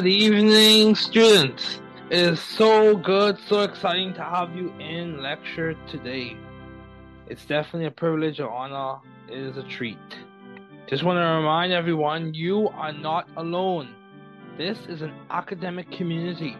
[0.00, 1.82] Good evening, students.
[2.08, 6.38] It is so good, so exciting to have you in lecture today.
[7.26, 9.00] It's definitely a privilege, or honor.
[9.28, 9.98] It is a treat.
[10.88, 13.94] Just want to remind everyone you are not alone.
[14.56, 16.56] This is an academic community.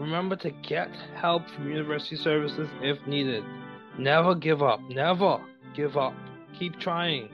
[0.00, 3.44] Remember to get help from university services if needed.
[3.98, 4.80] Never give up.
[4.90, 5.40] Never
[5.76, 6.14] give up.
[6.58, 7.28] Keep trying.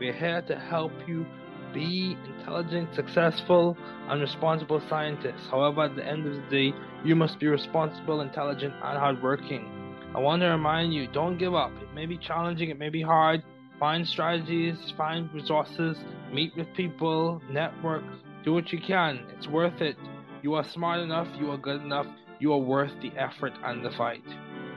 [0.00, 1.24] We're here to help you
[1.72, 3.76] be intelligent, successful,
[4.08, 5.48] and responsible scientists.
[5.50, 9.66] However, at the end of the day, you must be responsible, intelligent, and hardworking.
[10.14, 11.72] I want to remind you don't give up.
[11.82, 13.42] It may be challenging, it may be hard.
[13.78, 15.98] Find strategies, find resources,
[16.32, 18.04] meet with people, network,
[18.44, 19.20] do what you can.
[19.36, 19.96] It's worth it.
[20.42, 22.06] You are smart enough, you are good enough,
[22.38, 24.24] you are worth the effort and the fight.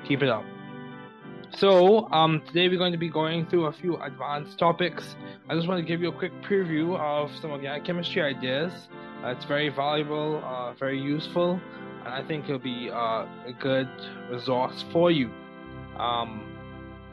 [0.08, 0.44] Keep it up.
[1.52, 5.16] So, um, today we're going to be going through a few advanced topics.
[5.50, 8.72] I just want to give you a quick preview of some organic chemistry ideas.
[9.24, 11.60] Uh, it's very valuable, uh, very useful,
[12.06, 13.90] and I think it'll be uh, a good
[14.30, 15.32] resource for you.
[15.98, 16.56] Um,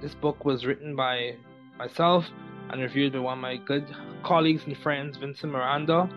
[0.03, 1.37] this book was written by
[1.79, 2.27] myself
[2.69, 3.87] and reviewed by one of my good
[4.23, 6.11] colleagues and friends, Vincent Miranda.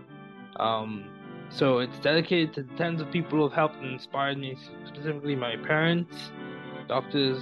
[0.57, 1.05] Um,
[1.49, 5.55] so it's dedicated to tens of people who have helped and inspired me, specifically my
[5.55, 6.31] parents,
[6.87, 7.41] doctors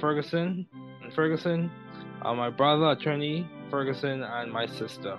[0.00, 0.66] Ferguson
[1.02, 1.70] and Ferguson,
[2.22, 5.18] uh, my brother, attorney Ferguson, and my sister.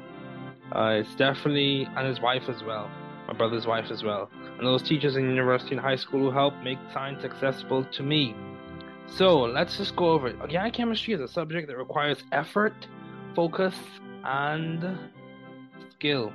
[0.71, 2.89] Uh, it's definitely, and his wife as well,
[3.27, 6.57] my brother's wife as well, and those teachers in university and high school who helped
[6.63, 8.35] make science accessible to me.
[9.07, 10.35] So let's just go over it.
[10.41, 12.73] Organic chemistry is a subject that requires effort,
[13.35, 13.75] focus,
[14.23, 14.97] and
[15.91, 16.33] skill.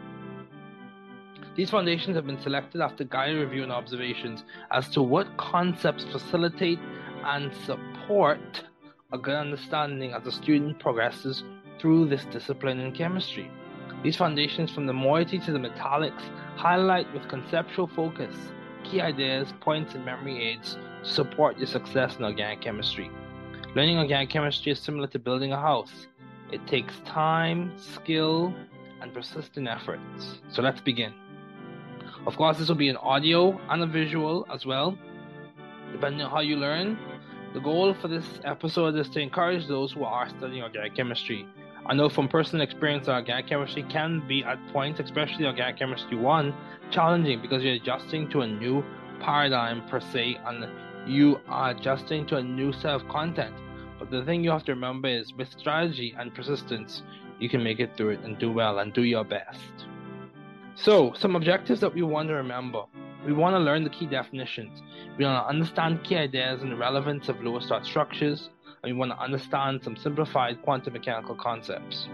[1.57, 6.78] These foundations have been selected after guided review and observations as to what concepts facilitate
[7.25, 7.90] and support
[9.12, 11.44] a good understanding as the student progresses
[11.81, 13.50] through this discipline in chemistry.
[14.03, 16.22] These foundations, from the moiety to the metallics,
[16.56, 18.34] highlight with conceptual focus
[18.84, 23.10] key ideas, points, and memory aids to support your success in organic chemistry.
[23.75, 26.09] Learning organic chemistry is similar to building a house.
[26.50, 28.55] It takes time, skill,
[29.00, 30.41] and persistent efforts.
[30.50, 31.12] So let's begin.
[32.27, 34.99] Of course, this will be an audio and a visual as well,
[35.93, 36.99] depending on how you learn.
[37.53, 41.49] The goal for this episode is to encourage those who are studying organic chemistry.
[41.84, 46.16] I know from personal experience that organic chemistry can be at points, especially organic chemistry
[46.16, 46.55] 1,
[46.93, 48.84] challenging because you're adjusting to a new
[49.19, 50.69] paradigm per se and
[51.06, 53.56] you are adjusting to a new set of content.
[53.99, 57.03] But the thing you have to remember is with strategy and persistence,
[57.41, 59.87] you can make it through it and do well and do your best.
[60.77, 62.84] So, some objectives that we want to remember.
[63.26, 64.82] We want to learn the key definitions.
[65.19, 68.48] We want to understand key ideas and the relevance of Lewis-Dot structures,
[68.82, 72.09] and we want to understand some simplified quantum mechanical concepts.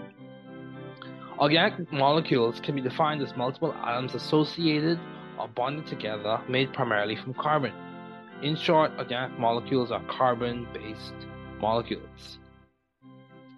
[1.39, 4.99] Organic molecules can be defined as multiple atoms associated
[5.39, 7.73] or bonded together, made primarily from carbon.
[8.43, 11.15] In short, organic molecules are carbon based
[11.61, 12.39] molecules.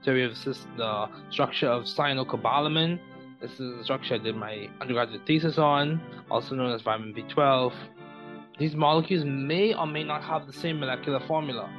[0.03, 0.35] So we have
[0.77, 2.99] the structure of cyanocobalamin,
[3.41, 7.73] this is the structure I did my undergraduate thesis on, also known as vitamin B12.
[8.59, 11.71] These molecules may or may not have the same molecular formula.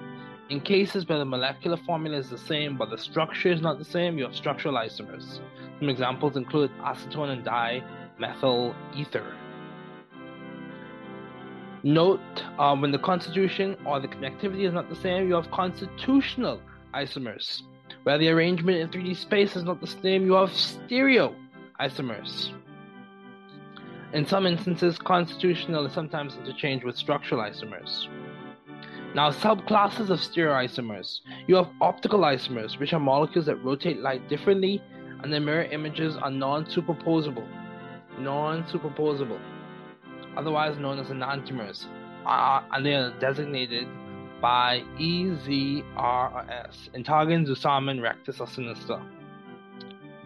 [0.50, 3.84] In cases where the molecular formula is the same but the structure is not the
[3.84, 5.42] same, you have structural isomers.
[5.80, 9.36] Some examples include acetone and dimethyl ether.
[11.84, 12.22] Note
[12.58, 16.62] uh, when the constitution or the connectivity is not the same, you have constitutional
[16.94, 17.64] isomers.
[18.04, 21.36] Where the arrangement in 3D space is not the same, you have stereo
[21.80, 22.52] isomers.
[24.14, 28.08] In some instances, constitutional is sometimes interchanged with structural isomers.
[29.14, 31.20] Now, subclasses of stereoisomers.
[31.48, 34.82] You have optical isomers, which are molecules that rotate light differently,
[35.22, 37.48] and their mirror images are non-superposable.
[38.20, 39.40] Non-superposable,
[40.36, 41.86] otherwise known as enantiomers,
[42.26, 43.88] uh, and they are designated
[44.42, 46.90] by E, Z, R, or S.
[46.94, 49.02] Zusammen, Rectus, or Sinister.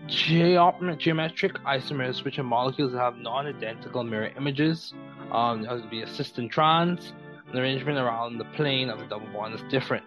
[0.07, 4.93] Geometric isomers, which are molecules that have non-identical mirror images.
[5.31, 7.13] Um, there to be a cis and trans.
[7.51, 10.05] The arrangement around the plane of the double bond is different.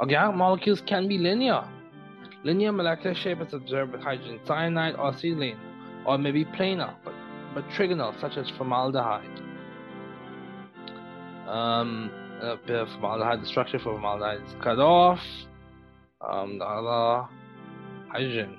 [0.00, 1.64] Organic molecules can be linear.
[2.44, 5.58] Linear molecular shape is observed with hydrogen cyanide or acetylene,
[6.04, 7.14] or maybe planar, but,
[7.54, 9.40] but trigonal, such as formaldehyde.
[11.46, 15.20] Um, a bit of formaldehyde, the structure for formaldehyde is cut off.
[16.20, 17.28] Um, the other
[18.10, 18.58] hydrogen.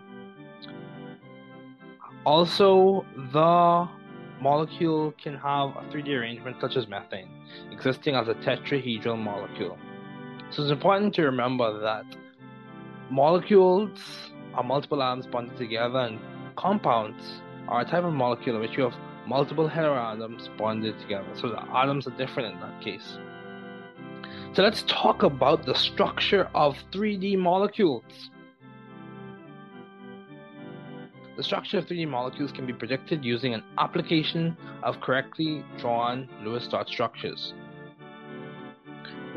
[2.25, 3.87] Also, the
[4.41, 7.29] molecule can have a 3D arrangement such as methane,
[7.71, 9.77] existing as a tetrahedral molecule.
[10.49, 12.05] So it's important to remember that
[13.09, 13.99] molecules
[14.53, 16.19] are multiple atoms bonded together, and
[16.55, 18.95] compounds are a type of molecule in which you have
[19.27, 21.27] multiple heteroatoms bonded together.
[21.35, 23.17] So the atoms are different in that case.
[24.53, 28.03] So let's talk about the structure of 3D molecules.
[31.35, 36.68] The structure of 3D molecules can be predicted using an application of correctly drawn Lewis
[36.68, 37.53] dot structures,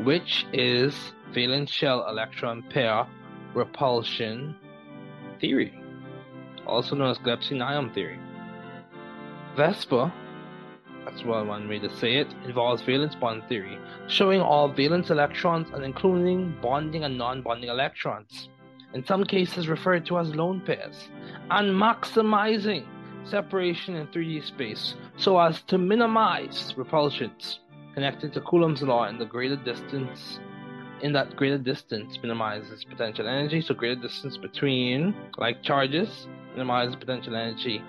[0.03, 3.07] which is valence shell electron pair
[3.55, 4.55] repulsion
[5.41, 5.73] theory,
[6.67, 8.19] also known as Gillespie-Nyholm theory.
[9.55, 10.13] VSEPR,
[11.03, 15.83] that's one way to say it, involves valence bond theory, showing all valence electrons and
[15.83, 18.49] including bonding and non bonding electrons
[18.93, 21.09] in some cases referred to as lone pairs,
[21.51, 22.85] and maximizing
[23.23, 27.59] separation in 3D space so as to minimize repulsions
[27.93, 30.39] connected to Coulomb's law in the greater distance
[31.01, 33.61] in that greater distance minimizes potential energy.
[33.61, 37.83] So greater distance between like charges minimizes potential energy.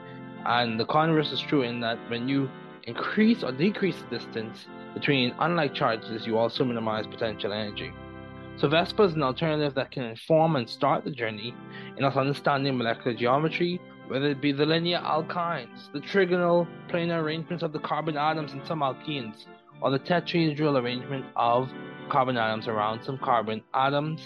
[0.44, 2.50] And the converse is true in that when you
[2.84, 7.92] increase or decrease the distance between unlike charges you also minimize potential energy
[8.60, 11.54] so VSEPR is an alternative that can inform and start the journey
[11.96, 17.62] in us understanding molecular geometry, whether it be the linear alkynes, the trigonal planar arrangements
[17.62, 19.44] of the carbon atoms in some alkenes,
[19.80, 21.70] or the tetrahedral arrangement of
[22.08, 24.20] carbon atoms around some carbon atoms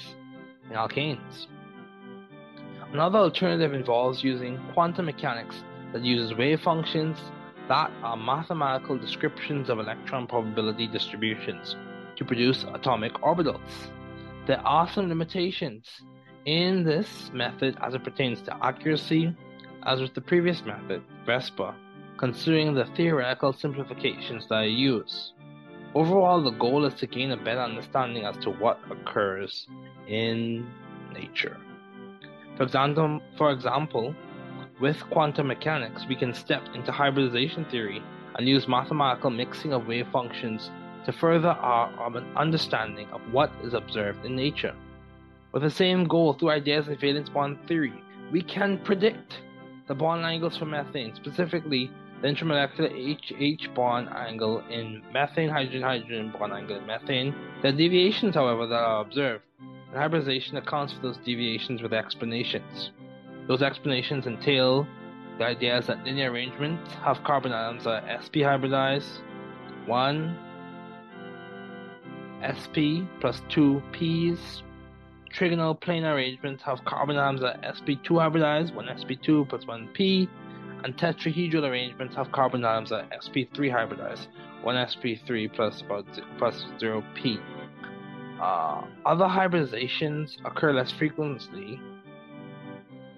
[0.71, 1.47] in alkanes.
[2.91, 5.63] Another alternative involves using quantum mechanics
[5.93, 7.19] that uses wave functions
[7.69, 11.77] that are mathematical descriptions of electron probability distributions
[12.17, 13.61] to produce atomic orbitals.
[14.45, 15.89] There are some limitations
[16.47, 19.33] in this method as it pertains to accuracy,
[19.85, 21.73] as with the previous method, VSEPR,
[22.17, 25.33] considering the theoretical simplifications that I use.
[25.95, 29.69] Overall, the goal is to gain a better understanding as to what occurs
[30.09, 30.67] in
[31.13, 31.59] nature.
[32.57, 34.13] For example, for example,
[34.81, 38.03] with quantum mechanics, we can step into hybridization theory
[38.35, 40.73] and use mathematical mixing of wave functions
[41.05, 41.91] to further our
[42.37, 44.75] understanding of what is observed in nature.
[45.53, 47.93] With the same goal through ideas of valence bond theory,
[48.31, 49.41] we can predict
[49.89, 51.91] the bond angles for methane, specifically
[52.23, 57.35] the intermolecular H-H bond angle in methane, hydrogen-hydrogen bond angle in methane.
[57.61, 62.93] There are deviations, however, that are observed, and hybridization accounts for those deviations with explanations.
[63.49, 64.87] Those explanations entail
[65.39, 69.21] the ideas that linear arrangements have carbon atoms that are sp hybridized,
[69.87, 70.39] 1
[72.59, 74.63] sp plus 2 p's.
[75.35, 80.29] Trigonal planar arrangements have carbon atoms that sp2 hybridized, 1 sp2 plus 1 p,
[80.85, 84.27] and tetrahedral arrangements have carbon atoms that sp3 hybridized,
[84.63, 86.07] 1 sp3 plus about
[86.39, 87.39] plus 0 p.
[88.41, 91.81] Uh, other hybridizations occur less frequently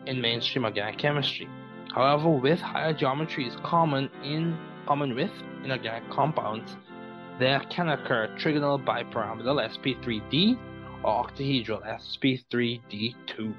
[0.06, 1.48] in mainstream organic chemistry.
[1.94, 5.30] However, with higher geometries common in common with
[5.64, 6.76] inorganic compounds,
[7.38, 10.58] there can occur trigonal bipyramidal sp3d
[11.02, 13.54] or octahedral sp3d2.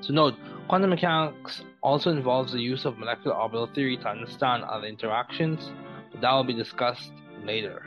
[0.00, 0.34] So note,
[0.68, 5.70] quantum mechanics also involves the use of molecular orbital theory to understand other interactions,
[6.12, 7.12] but that will be discussed
[7.44, 7.84] later.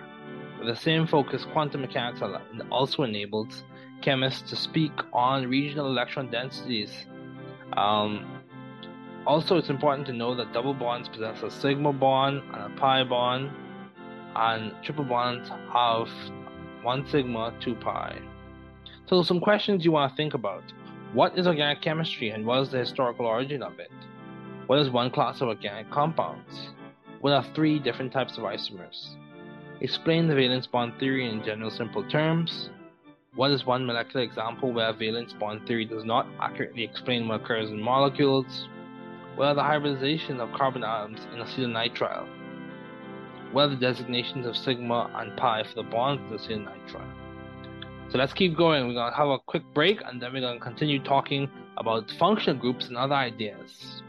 [0.60, 2.22] With the same focus, quantum mechanics
[2.70, 3.64] also enables
[4.02, 7.06] chemists to speak on regional electron densities.
[7.74, 8.42] Um,
[9.26, 13.04] also, it's important to know that double bonds possess a sigma bond and a pi
[13.04, 13.52] bond,
[14.36, 16.08] and triple bonds have
[16.84, 18.20] 1 sigma 2 pi.
[19.08, 20.64] So some questions you want to think about.
[21.14, 23.92] What is organic chemistry and what is the historical origin of it?
[24.68, 26.70] What is one class of organic compounds?
[27.20, 29.16] What are three different types of isomers?
[29.82, 32.70] Explain the valence bond theory in general simple terms.
[33.36, 37.70] What is one molecular example where valence bond theory does not accurately explain what occurs
[37.70, 38.68] in molecules?
[39.36, 42.41] What are the hybridization of carbon atoms in acetonitrile?
[43.52, 48.12] What are the designations of sigma and pi for the bonds of the nitrile.
[48.12, 48.88] So let's keep going.
[48.88, 52.12] We're going to have a quick break and then we're going to continue talking about
[52.20, 54.01] functional groups and other ideas.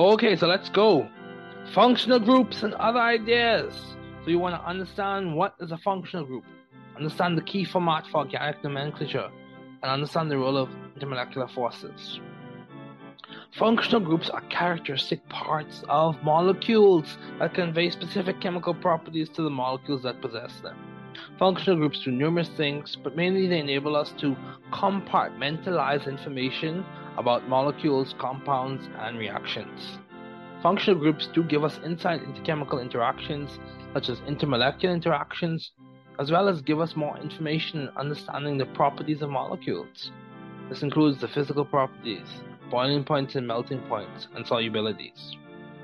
[0.00, 1.06] Okay, so let's go.
[1.74, 3.74] Functional groups and other ideas.
[4.24, 6.44] So you want to understand what is a functional group,
[6.96, 9.30] understand the key format for organic nomenclature,
[9.82, 12.18] and understand the role of intermolecular forces.
[13.58, 20.02] Functional groups are characteristic parts of molecules that convey specific chemical properties to the molecules
[20.04, 20.78] that possess them.
[21.38, 24.34] Functional groups do numerous things, but mainly they enable us to
[24.72, 26.86] compartmentalize information
[27.16, 29.98] about molecules, compounds, and reactions.
[30.62, 33.58] Functional groups do give us insight into chemical interactions,
[33.94, 35.72] such as intermolecular interactions,
[36.18, 40.12] as well as give us more information in understanding the properties of molecules.
[40.68, 42.28] This includes the physical properties,
[42.70, 45.34] boiling points and melting points, and solubilities.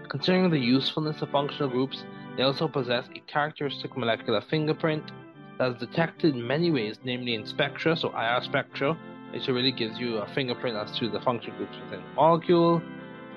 [0.09, 2.04] Considering the usefulness of functional groups,
[2.37, 5.11] they also possess a characteristic molecular fingerprint
[5.59, 8.97] that is detected in many ways, namely in spectra, so IR spectra,
[9.33, 12.83] which really gives you a fingerprint as to the function groups within the molecule,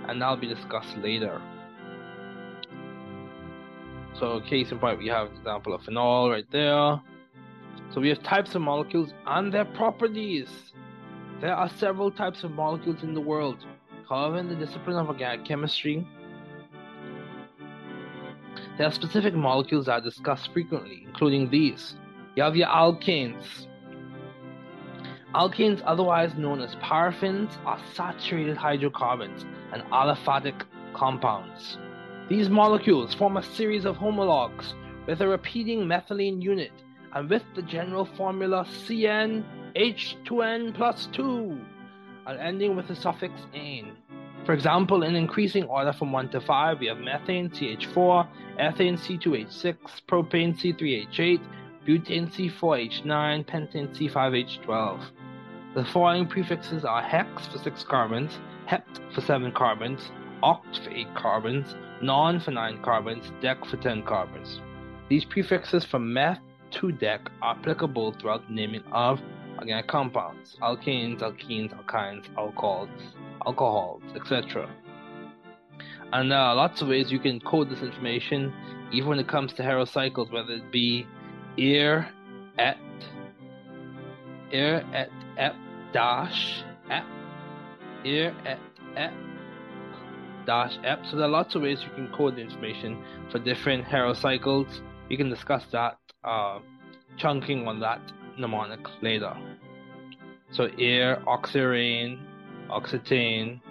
[0.08, 1.42] and that'll be discussed later.
[4.20, 7.00] So, case in point, we have example of phenol right there.
[7.94, 10.50] So, we have types of molecules and their properties.
[11.40, 13.66] There are several types of molecules in the world.
[14.10, 16.06] However, in the discipline of organic chemistry,
[18.78, 21.96] there are specific molecules that are discussed frequently, including these.
[22.36, 23.68] You have your alkanes,
[25.36, 31.78] Alkanes, otherwise known as paraffins, are saturated hydrocarbons and aliphatic compounds.
[32.30, 34.74] These molecules form a series of homologs
[35.08, 36.72] with a repeating methylene unit
[37.14, 41.60] and with the general formula CnH2n plus 2
[42.28, 43.92] and ending with the suffix ane.
[44.46, 48.28] For example, in increasing order from 1 to 5, we have methane CH4,
[48.60, 51.40] ethane C2H6, propane C3H8,
[51.86, 55.02] butane C4H9, pentane C5H12.
[55.76, 60.12] The following prefixes are hex for 6 carbons, hept for 7 carbons,
[60.44, 64.62] oct for 8 carbons, non for 9 carbons, dec for 10 carbons.
[65.10, 66.40] These prefixes from meth
[66.72, 69.20] to dec are applicable throughout the naming of
[69.58, 72.90] organic compounds, alkanes, alkenes, alkynes, alcohols,
[73.46, 74.70] alcohols, etc.
[76.14, 78.54] And there are lots of ways you can code this information,
[78.92, 81.06] even when it comes to heterocycles, whether it be
[81.58, 82.08] ir,
[82.58, 82.78] et,
[84.52, 85.56] ir, et, ep
[85.94, 87.06] dash ep
[88.04, 88.60] ir et
[88.96, 89.14] ep
[90.46, 91.06] dash ep.
[91.06, 92.98] So there are lots of ways you can code the information
[93.32, 94.82] for different heterocycles.
[95.10, 96.60] We can discuss that uh,
[97.18, 98.02] chunking on that
[98.38, 99.36] mnemonic later.
[100.52, 102.20] So ir, oxirane,
[102.70, 103.62] oxetane,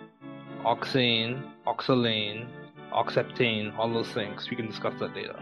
[0.65, 2.49] oxane, oxolane,
[2.93, 4.49] oxeptane, all those things.
[4.51, 5.39] We can discuss that later.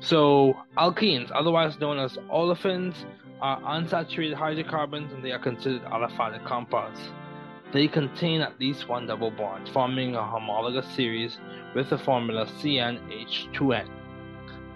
[0.00, 2.94] So alkenes, otherwise known as olefins,
[3.40, 7.00] are unsaturated hydrocarbons and they are considered aliphatic compounds.
[7.72, 11.38] They contain at least one double bond, forming a homologous series
[11.74, 13.88] with the formula CnH2n.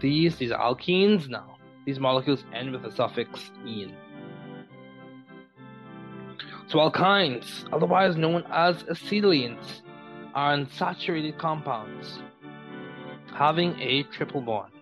[0.01, 1.59] These, these are alkenes now.
[1.85, 3.95] These molecules end with the suffix "-ene".
[6.67, 9.83] So alkynes, otherwise known as acetylenes,
[10.35, 12.19] are unsaturated compounds
[13.37, 14.73] having a triple bond.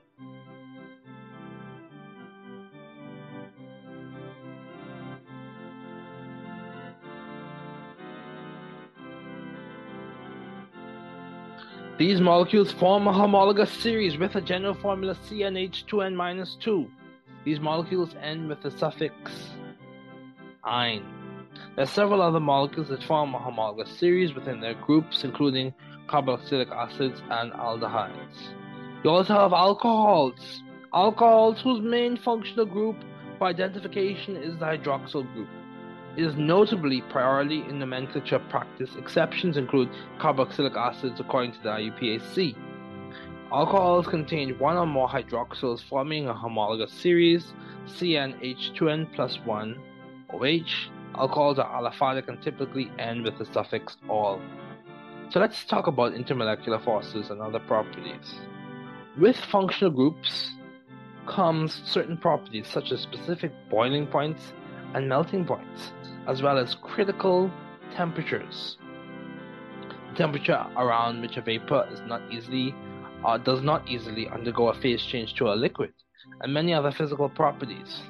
[12.07, 16.87] These molecules form a homologous series with a general formula CnH2n-2.
[17.47, 19.15] These molecules end with the suffix
[20.65, 21.03] "-ine".
[21.75, 25.73] There are several other molecules that form a homologous series within their groups, including
[26.07, 28.53] carboxylic acids and aldehydes.
[29.03, 30.63] You also have alcohols.
[30.93, 32.97] Alcohols whose main functional group
[33.39, 35.49] for identification is the hydroxyl group
[36.17, 38.91] is notably priority in nomenclature practice.
[38.97, 42.57] Exceptions include carboxylic acids according to the IUPAC.
[43.53, 47.53] Alcohols contain one or more hydroxyls forming a homologous series,
[47.87, 49.79] CnH2n plus 1
[50.33, 50.91] OH.
[51.17, 54.41] Alcohols are aliphatic and typically end with the suffix "-ol".
[55.31, 58.35] So let's talk about intermolecular forces and other properties.
[59.17, 60.51] With functional groups
[61.27, 64.53] comes certain properties such as specific boiling points
[64.95, 65.93] and melting points
[66.27, 67.51] as well as critical
[67.97, 68.79] temperatures.
[70.11, 72.75] The temperature around which a vapor is not easily
[73.25, 75.93] uh, does not easily undergo a phase change to a liquid,
[76.41, 78.03] and many other physical properties.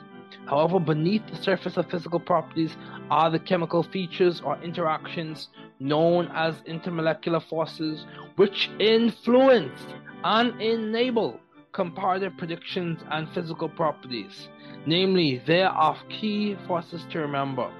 [0.46, 2.76] However, beneath the surface of physical properties
[3.10, 5.48] are the chemical features or interactions
[5.80, 8.04] known as intermolecular forces,
[8.36, 9.86] which influence
[10.22, 11.40] and enable
[11.72, 14.48] comparative predictions and physical properties.
[14.86, 17.70] Namely, there are key forces to remember.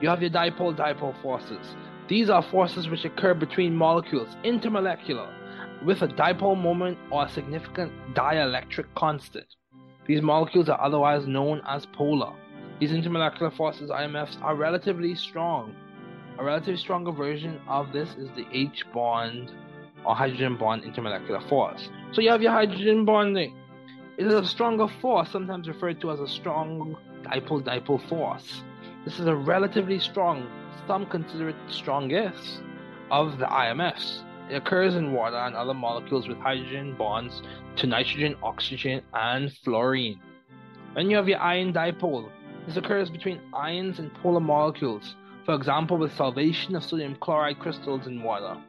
[0.00, 1.76] You have your dipole dipole forces.
[2.08, 5.30] These are forces which occur between molecules, intermolecular,
[5.84, 9.46] with a dipole moment or a significant dielectric constant.
[10.06, 12.32] These molecules are otherwise known as polar.
[12.80, 15.74] These intermolecular forces, IMFs, are relatively strong.
[16.38, 19.52] A relatively stronger version of this is the H bond
[20.06, 21.90] or hydrogen bond intermolecular force.
[22.12, 23.54] So you have your hydrogen bonding.
[24.16, 28.62] It is a stronger force, sometimes referred to as a strong dipole dipole force.
[29.04, 30.46] This is a relatively strong,
[30.86, 32.60] some consider it strongest,
[33.10, 34.20] of the IMFs.
[34.50, 37.40] It occurs in water and other molecules with hydrogen bonds
[37.76, 40.20] to nitrogen, oxygen, and fluorine.
[40.94, 42.28] Then you have your ion dipole.
[42.66, 45.16] This occurs between ions and polar molecules,
[45.46, 48.60] for example, with solvation of sodium chloride crystals in water.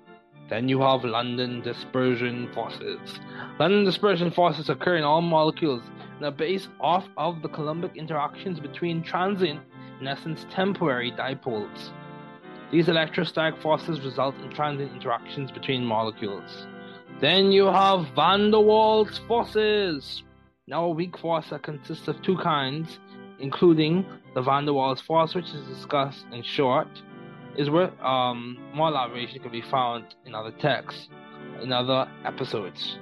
[0.50, 3.20] Then you have London dispersion forces.
[3.60, 5.84] London dispersion forces occur in all molecules
[6.16, 9.62] and are based off of the coulombic interactions between transient,
[10.02, 11.92] in essence temporary, dipoles.
[12.72, 16.68] These electrostatic forces result in transient interactions between molecules.
[17.20, 20.24] Then you have van der Waals forces.
[20.68, 23.00] Now, a weak force that consists of two kinds,
[23.40, 26.88] including the van der Waals force, which is discussed in short,
[27.58, 31.10] is where um, more elaboration can be found in other texts,
[31.62, 32.98] in other episodes.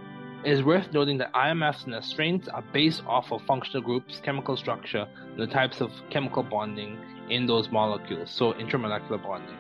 [0.46, 4.56] It is worth noting that IMFs and strengths are based off of functional groups, chemical
[4.56, 6.98] structure, and the types of chemical bonding
[7.30, 9.58] in those molecules, so intramolecular bonding.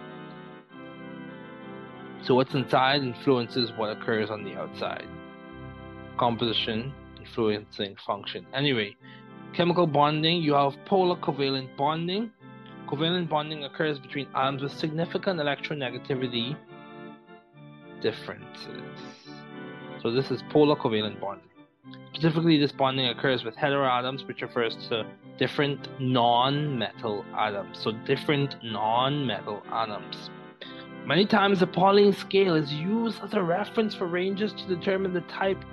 [2.22, 5.08] So, what's inside influences what occurs on the outside.
[6.18, 8.46] Composition influencing function.
[8.54, 8.96] Anyway,
[9.54, 12.32] chemical bonding, you have polar covalent bonding.
[12.88, 16.58] Covalent bonding occurs between atoms with significant electronegativity
[18.02, 18.89] differences.
[20.02, 21.46] So, this is polar covalent bonding.
[22.14, 25.06] Specifically, this bonding occurs with heteroatoms, which refers to
[25.38, 27.80] different non metal atoms.
[27.80, 30.30] So, different non metal atoms.
[31.06, 35.22] Many times, the Pauling scale is used as a reference for ranges to determine the
[35.22, 35.64] type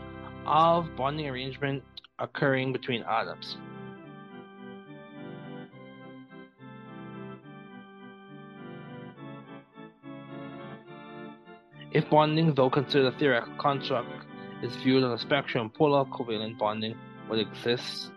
[0.47, 1.83] of bonding arrangement
[2.19, 3.59] occurring between atoms.
[11.93, 14.09] If bonding, though considered a theoretical construct,
[14.63, 16.97] is viewed on a spectrum, polar covalent bonding
[17.29, 18.11] would exist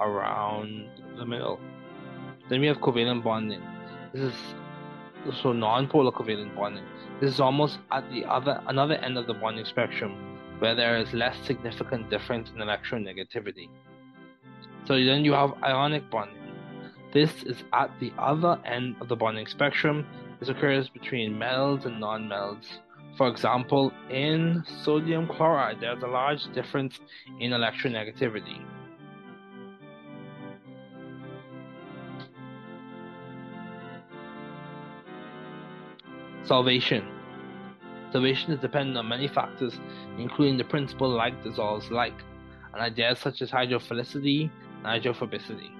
[0.00, 1.58] around the middle.
[2.48, 3.62] Then we have covalent bonding.
[4.12, 4.34] This is
[5.42, 6.84] so non-polar covalent bonding.
[7.20, 10.14] This is almost at the other another end of the bonding spectrum,
[10.60, 13.68] where there is less significant difference in electronegativity.
[14.86, 16.36] So then you have ionic bonding.
[17.12, 20.06] This is at the other end of the bonding spectrum.
[20.40, 22.80] This occurs between metals and non-metals
[23.18, 27.00] for example, in sodium chloride, there's a large difference
[27.40, 28.64] in electronegativity.
[36.44, 37.04] Solvation.
[38.12, 39.78] Solvation is dependent on many factors,
[40.16, 42.14] including the principle like dissolves like,
[42.72, 44.48] and ideas such as hydrophilicity
[44.84, 45.72] and hydrophobicity.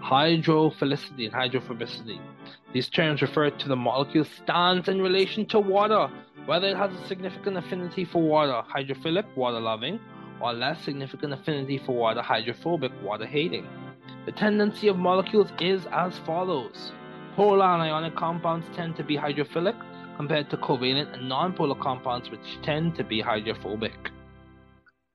[0.00, 2.20] Hydrophilicity and hydrophobicity.
[2.74, 6.10] These terms refer to the molecule's stance in relation to water,
[6.44, 10.00] whether it has a significant affinity for water, hydrophilic, water loving,
[10.40, 13.64] or less significant affinity for water, hydrophobic, water hating.
[14.26, 16.90] The tendency of molecules is as follows
[17.36, 19.80] polar and ionic compounds tend to be hydrophilic
[20.16, 24.10] compared to covalent and nonpolar compounds, which tend to be hydrophobic.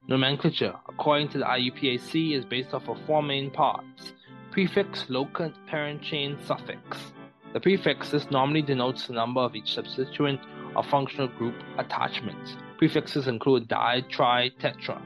[0.07, 4.13] Nomenclature, according to the IUPAC, is based off of four main parts
[4.51, 7.13] prefix, locant, parent chain, suffix.
[7.53, 10.39] The prefixes normally denotes the number of each substituent
[10.75, 12.55] or functional group attachments.
[12.77, 15.01] Prefixes include di, tri, tetra.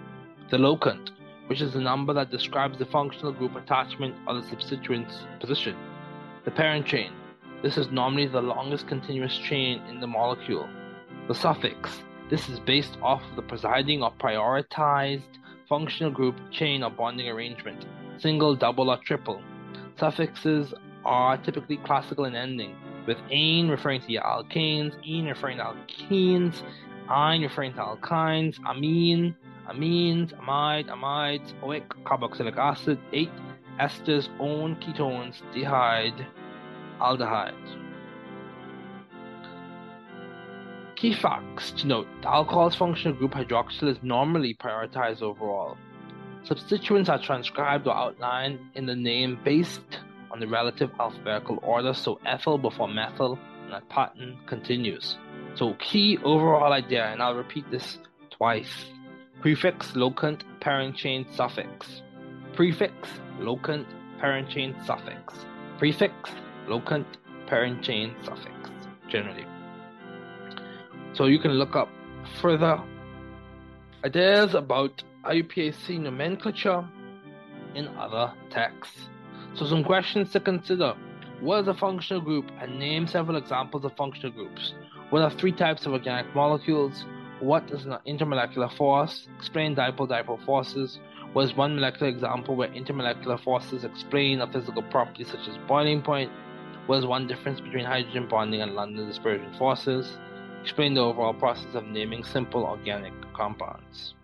[0.50, 1.12] The locant,
[1.48, 5.76] which is the number that describes the functional group attachment or the substituent's position.
[6.46, 7.14] The parent chain.
[7.62, 10.68] This is normally the longest continuous chain in the molecule.
[11.28, 12.02] The suffix.
[12.30, 17.86] This is based off the presiding or prioritized functional group chain or bonding arrangement
[18.20, 19.42] single, double, or triple.
[20.00, 20.74] Suffixes
[21.06, 26.62] are typically classical in ending, with ane referring to alkanes, ene referring to alkenes,
[27.10, 29.36] ine referring to alkynes, amine,
[29.70, 33.30] amines, amide, amides, oic, carboxylic acid, ate,
[33.80, 36.26] esters, one, ketones, dehyde,
[37.00, 37.80] aldehydes.
[40.96, 45.78] Key facts to note the alcohol's functional group hydroxyl is normally prioritized overall.
[46.44, 50.00] Substituents are transcribed or outlined in the name based
[50.34, 55.16] on the relative alphabetical order, so ethyl before methyl, and that pattern continues.
[55.54, 58.00] So, key overall idea, and I'll repeat this
[58.32, 58.86] twice
[59.42, 62.02] prefix, locant, parent chain, suffix.
[62.54, 62.94] Prefix,
[63.40, 63.86] locant,
[64.20, 65.34] parent chain, suffix.
[65.78, 66.14] Prefix,
[66.68, 67.06] locant,
[67.46, 68.72] parent chain, suffix,
[69.08, 69.46] generally.
[71.14, 71.90] So, you can look up
[72.42, 72.82] further
[74.04, 76.90] ideas about IUPAC nomenclature
[77.76, 79.10] in other texts.
[79.56, 80.96] So, some questions to consider.
[81.40, 82.50] What is a functional group?
[82.60, 84.74] And name several examples of functional groups.
[85.12, 87.06] What are three types of organic molecules?
[87.40, 89.28] What is an intermolecular force?
[89.38, 91.00] Explain dipole-dipole forces.
[91.34, 96.02] What is one molecular example where intermolecular forces explain a physical property such as boiling
[96.02, 96.32] point?
[96.88, 100.18] What is one difference between hydrogen bonding and London dispersion forces?
[100.64, 104.16] Explain the overall process of naming simple organic compounds.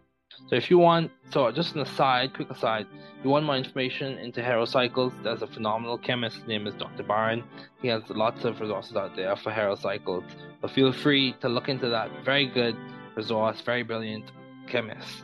[0.47, 2.87] So if you want, so just an aside, quick aside,
[3.23, 7.03] you want more information into heterocycles, there's a phenomenal chemist, his name is Dr.
[7.03, 7.43] Byron.
[7.81, 10.23] He has lots of resources out there for heterocycles.
[10.61, 12.09] But feel free to look into that.
[12.23, 12.75] Very good
[13.15, 14.31] resource, very brilliant
[14.67, 15.23] chemist.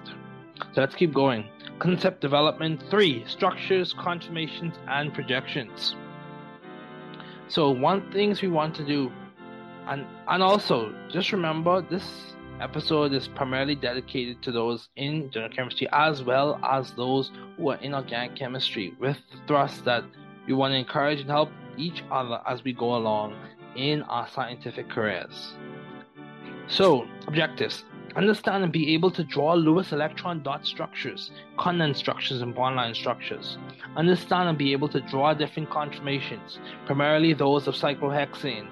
[0.74, 1.50] So let's keep going.
[1.80, 5.96] Concept development three structures, conformations, and projections.
[7.48, 9.12] So one things we want to do,
[9.88, 15.88] and and also just remember this episode is primarily dedicated to those in general chemistry
[15.92, 20.04] as well as those who are in organic chemistry, with the thrust that
[20.48, 23.36] we want to encourage and help each other as we go along
[23.76, 25.54] in our scientific careers.
[26.68, 27.84] So, objectives
[28.16, 32.94] understand and be able to draw Lewis electron dot structures, condensed structures, and bond line
[32.94, 33.58] structures.
[33.96, 38.68] Understand and be able to draw different conformations, primarily those of cyclohexane,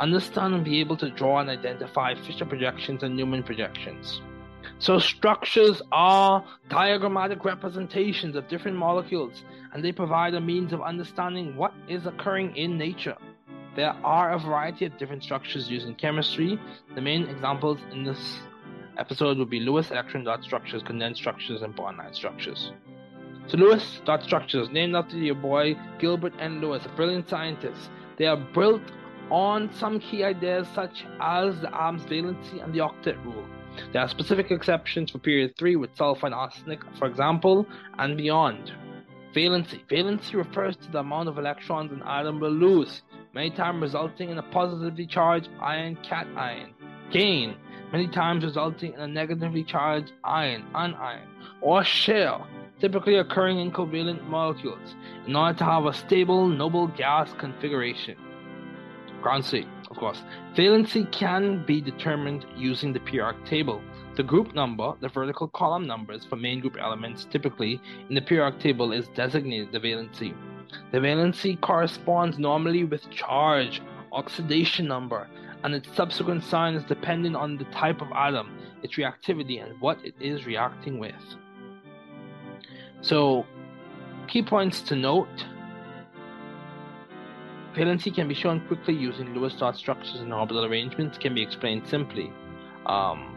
[0.00, 4.20] understand and be able to draw and identify Fischer projections and Newman projections.
[4.78, 11.56] So, structures are diagrammatic representations of different molecules, and they provide a means of understanding
[11.56, 13.16] what is occurring in nature.
[13.76, 16.58] There are a variety of different structures used in chemistry.
[16.94, 18.38] The main examples in this
[18.98, 22.72] episode would be Lewis electron dot structures, condensed structures, and bond line structures.
[23.46, 26.60] So, Lewis dot structures, named after your boy Gilbert N.
[26.60, 27.90] Lewis, a brilliant scientist.
[28.18, 28.82] They are built
[29.30, 33.44] on some key ideas such as the arms valency and the octet rule.
[33.92, 37.66] There are specific exceptions for period 3 with sulfur and arsenic, for example,
[37.98, 38.72] and beyond.
[39.34, 39.80] Valency.
[39.88, 43.02] Valency refers to the amount of electrons an atom will lose,
[43.34, 46.72] many times resulting in a positively charged ion cation.
[47.10, 47.56] Gain.
[47.92, 51.28] Many times resulting in a negatively charged ion anion.
[51.60, 52.38] Or share,
[52.80, 54.94] typically occurring in covalent molecules,
[55.26, 58.16] in order to have a stable noble gas configuration
[59.42, 60.22] state, of course.
[60.54, 63.82] Valency can be determined using the periodic table.
[64.16, 68.60] The group number, the vertical column numbers for main group elements typically in the periodic
[68.60, 70.34] table is designated the valency.
[70.92, 75.28] The valency corresponds normally with charge, oxidation number,
[75.64, 79.98] and its subsequent sign is dependent on the type of atom, its reactivity, and what
[80.04, 81.14] it is reacting with.
[83.00, 83.44] So,
[84.28, 85.44] key points to note
[87.76, 91.86] Valency can be shown quickly using Lewis dot structures and orbital arrangements can be explained
[91.86, 92.32] simply.
[92.86, 93.36] Um,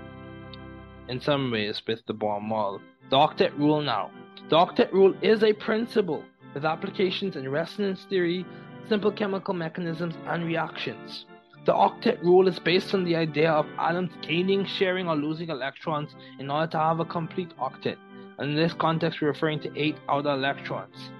[1.10, 2.80] in some ways with the Bohr model.
[3.10, 4.12] The octet rule now.
[4.49, 6.23] The octet rule is a principle
[6.54, 8.45] with applications in resonance theory,
[8.88, 11.25] simple chemical mechanisms, and reactions.
[11.65, 16.15] The octet rule is based on the idea of atoms gaining, sharing, or losing electrons
[16.39, 17.97] in order to have a complete octet.
[18.38, 21.12] And in this context, we're referring to eight outer electrons.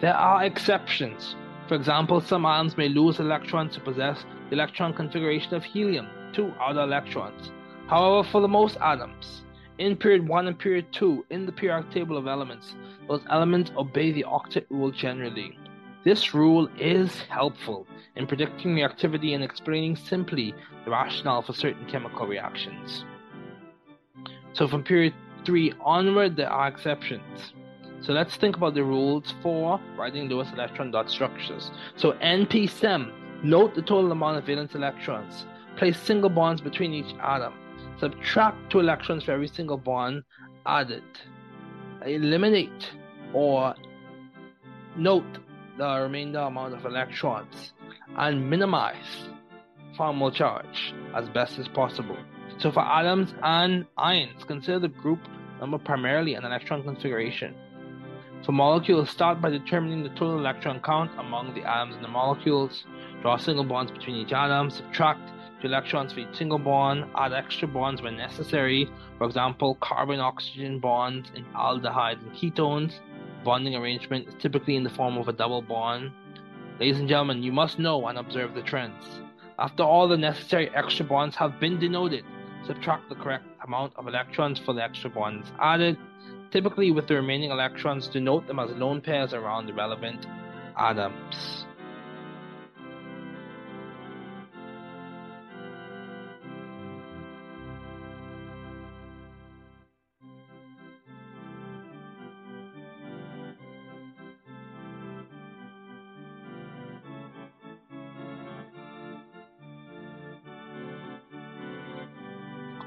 [0.00, 1.34] There are exceptions.
[1.68, 6.50] For example, some atoms may lose electrons to possess the electron configuration of helium, two
[6.58, 7.52] outer electrons.
[7.88, 9.42] However, for the most atoms,
[9.76, 12.74] in period 1 and period 2 in the periodic table of elements,
[13.06, 15.58] those elements obey the octet rule generally.
[16.04, 20.54] This rule is helpful in predicting reactivity and explaining simply
[20.86, 23.04] the rationale for certain chemical reactions.
[24.54, 25.12] So from period
[25.44, 27.52] 3 onward, there are exceptions.
[28.00, 31.70] So let's think about the rules for writing Lewis electron dot structures.
[31.96, 35.46] So NP-SEM, note the total amount of valence electrons.
[35.76, 37.54] Place single bonds between each atom.
[38.00, 40.22] Subtract two electrons for every single bond
[40.66, 41.02] added.
[42.06, 42.90] Eliminate
[43.32, 43.74] or
[44.96, 45.38] note
[45.76, 47.72] the remainder amount of electrons
[48.16, 49.28] and minimize
[49.96, 52.16] formal charge as best as possible.
[52.58, 55.20] So for atoms and ions, consider the group
[55.60, 57.54] number primarily an electron configuration.
[58.44, 62.84] For molecules, start by determining the total electron count among the atoms in the molecules.
[63.20, 64.70] Draw single bonds between each atom.
[64.70, 65.20] Subtract
[65.60, 68.88] to electrons for each single bond, add extra bonds when necessary.
[69.18, 73.00] For example, carbon oxygen bonds in aldehydes and ketones.
[73.44, 76.12] Bonding arrangement is typically in the form of a double bond.
[76.78, 79.20] Ladies and gentlemen, you must know and observe the trends.
[79.58, 82.24] After all the necessary extra bonds have been denoted,
[82.64, 85.98] subtract the correct amount of electrons for the extra bonds added,
[86.50, 90.26] typically with the remaining electrons denote them as lone pairs around the relevant
[90.76, 91.64] atoms.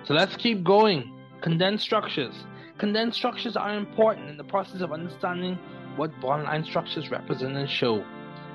[0.04, 1.10] So let's keep going.
[1.42, 2.36] Condensed structures.
[2.82, 5.56] Condensed structures are important in the process of understanding
[5.98, 8.04] what bond line structures represent and show.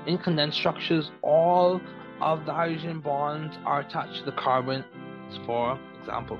[0.05, 1.79] In condensed structures, all
[2.19, 4.83] of the hydrogen bonds are attached to the carbon.
[5.45, 6.37] For example,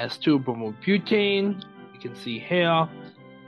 [0.00, 1.60] S2 bromobutane,
[1.92, 2.88] you can see here.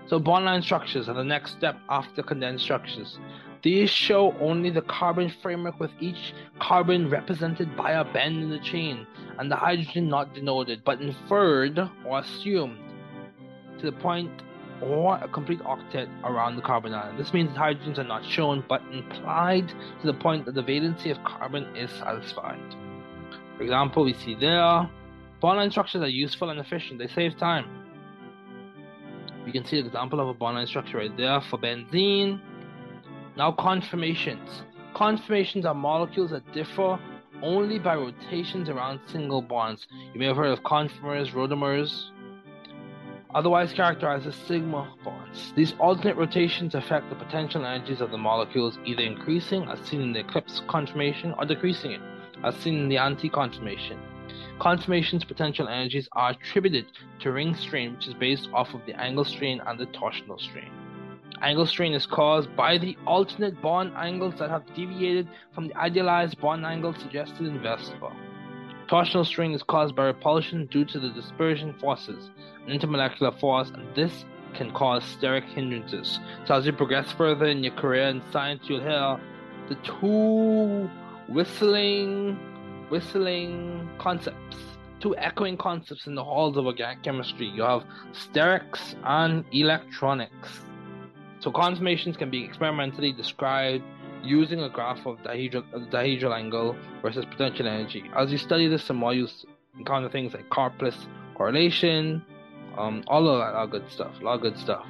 [0.08, 3.20] So bond line structures are the next step after condensed structures.
[3.66, 8.60] These show only the carbon framework with each carbon represented by a bend in the
[8.60, 9.08] chain,
[9.40, 12.78] and the hydrogen not denoted, but inferred or assumed
[13.80, 14.30] to the point
[14.80, 17.16] or a complete octet around the carbon atom.
[17.16, 19.66] This means hydrogens are not shown, but implied
[20.00, 22.62] to the point that the valency of carbon is satisfied.
[23.56, 24.88] For example, we see there,
[25.40, 27.00] bond line structures are useful and efficient.
[27.00, 27.66] They save time.
[29.44, 32.40] You can see an example of a bond line structure right there for benzene
[33.36, 34.62] now conformations.
[34.94, 36.98] Conformations are molecules that differ
[37.42, 39.86] only by rotations around single bonds.
[40.14, 42.10] You may have heard of conformers, rotamers,
[43.34, 45.52] otherwise characterized as sigma bonds.
[45.54, 50.12] These alternate rotations affect the potential energies of the molecules, either increasing, as seen in
[50.14, 52.00] the eclipse conformation, or decreasing it,
[52.42, 53.98] as seen in the anti-conformation.
[54.58, 56.86] Conformation's potential energies are attributed
[57.20, 60.70] to ring strain, which is based off of the angle strain and the torsional strain.
[61.42, 66.40] Angle strain is caused by the alternate bond angles that have deviated from the idealized
[66.40, 68.14] bond angle suggested in VSEPR.
[68.88, 72.30] Torsional strain is caused by repulsion due to the dispersion forces,
[72.66, 76.18] an intermolecular force, and this can cause steric hindrances.
[76.46, 79.20] So as you progress further in your career in science, you'll hear
[79.68, 80.88] the two
[81.28, 82.38] whistling,
[82.88, 84.56] whistling concepts,
[85.00, 87.48] two echoing concepts in the halls of organic chemistry.
[87.48, 90.60] You have sterics and electronics.
[91.46, 93.84] So conformations can be experimentally described
[94.20, 98.02] using a graph of dihedral, dihedral angle versus potential energy.
[98.16, 99.28] As you study this some more, you
[99.78, 100.96] encounter things like Karplus
[101.36, 102.20] correlation,
[102.76, 104.84] um, all of that, all good stuff, a lot of good stuff.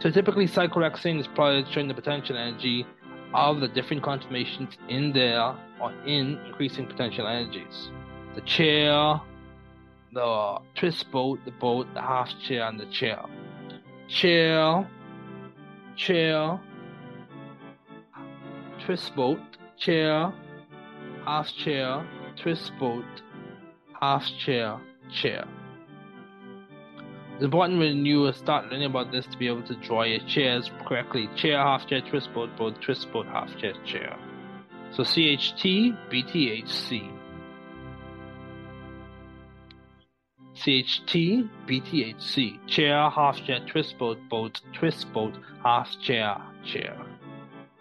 [0.00, 2.84] So typically, cyclohexane is plotted showing the potential energy
[3.32, 7.88] of the different conformations in there or in increasing potential energies.
[8.34, 9.18] The chair,
[10.12, 13.24] the twist boat, the boat, the half chair, and the chair.
[14.08, 14.86] Chair
[15.96, 16.60] chair,
[18.84, 19.40] twist boat,
[19.78, 20.32] chair,
[21.24, 22.06] half chair,
[22.36, 23.04] twist boat,
[24.00, 24.78] half chair,
[25.10, 25.46] chair.
[27.34, 30.70] It's important when you start learning about this to be able to draw your chairs
[30.86, 31.28] correctly.
[31.36, 34.16] Chair, half chair, twist boat, boat, twist boat, half chair, chair.
[34.92, 37.15] So CHT, BTHC.
[40.56, 46.96] CHT, BTHC, chair, half chair, twist boat, boat, twist boat, half chair, chair.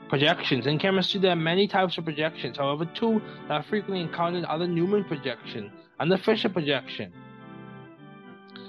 [0.10, 0.68] Projections.
[0.68, 2.58] In chemistry, there are many types of projections.
[2.58, 7.12] However, two that are frequently encountered are the Newman projection and the Fischer projection.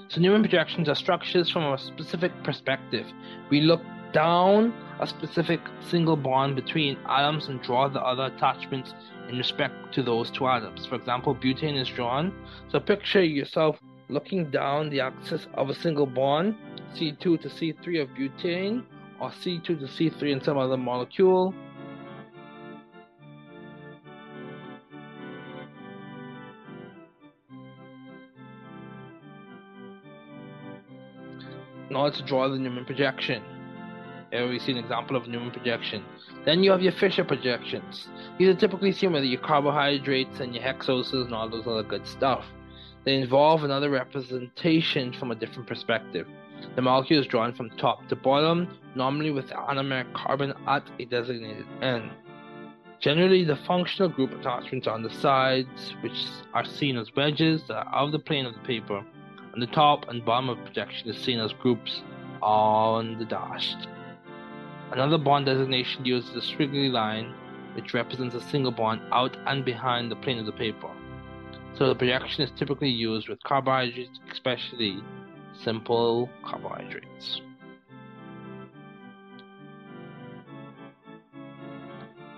[0.07, 3.05] So, Newman projections are structures from a specific perspective.
[3.49, 3.81] We look
[4.13, 8.93] down a specific single bond between atoms and draw the other attachments
[9.29, 10.85] in respect to those two atoms.
[10.85, 12.33] For example, butane is drawn.
[12.69, 13.77] So, picture yourself
[14.09, 16.55] looking down the axis of a single bond,
[16.95, 18.83] C2 to C3 of butane,
[19.19, 21.53] or C2 to C3 in some other molecule.
[31.95, 33.41] Order to draw the Newman projection.
[34.31, 36.05] Here we see an example of Newman projection.
[36.45, 38.07] Then you have your Fischer projections.
[38.37, 42.05] These are typically seen with your carbohydrates and your hexoses and all those other good
[42.05, 42.45] stuff.
[43.07, 46.27] They involve another representation from a different perspective.
[46.75, 51.65] The molecule is drawn from top to bottom, normally with anomeric carbon at a designated
[51.81, 52.11] end.
[52.99, 57.87] Generally, the functional group attachments are on the sides, which are seen as wedges that
[57.87, 59.01] are of the plane of the paper,
[59.53, 62.01] and the top and bottom of projection is seen as groups
[62.41, 63.87] on the dashed.
[64.91, 67.33] Another bond designation uses a squiggly line
[67.73, 70.89] which represents a single bond out and behind the plane of the paper.
[71.77, 74.97] So the projection is typically used with carbohydrates, especially
[75.63, 77.41] simple carbohydrates.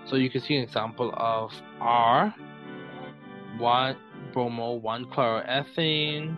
[0.04, 2.34] So you can see an example of R,
[3.56, 3.96] one
[4.34, 6.36] bromo, one chloroethane,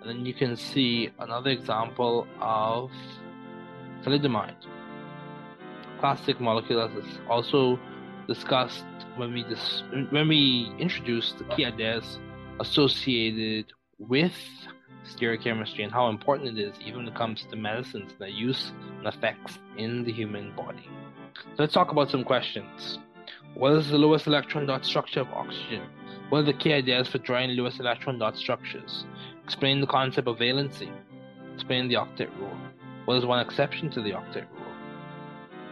[0.00, 2.90] and then you can see another example of
[4.02, 4.64] thalidomide.
[6.00, 7.78] Plastic molecule is also
[8.26, 8.84] discussed
[9.16, 12.18] when we dis- when we introduced the key ideas
[12.60, 13.66] associated
[13.98, 14.34] with
[15.04, 19.06] stereochemistry and how important it is even when it comes to medicines, their use and
[19.06, 20.88] effects in the human body.
[21.34, 22.98] So let's talk about some questions.
[23.54, 25.82] What is the Lewis electron dot structure of oxygen?
[26.28, 29.04] What are the key ideas for drawing Lewis electron dot structures?
[29.44, 30.90] Explain the concept of valency.
[31.54, 32.56] Explain the octet rule.
[33.04, 34.72] What is one exception to the octet rule?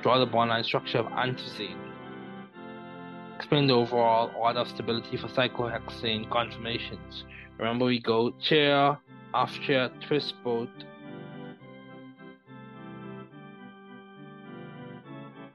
[0.03, 1.92] Draw the bond line structure of antizine.
[3.43, 7.25] Explain the overall order of stability for cyclohexane conformations.
[7.59, 8.97] Remember, we go chair,
[9.35, 10.71] half chair, twist boat,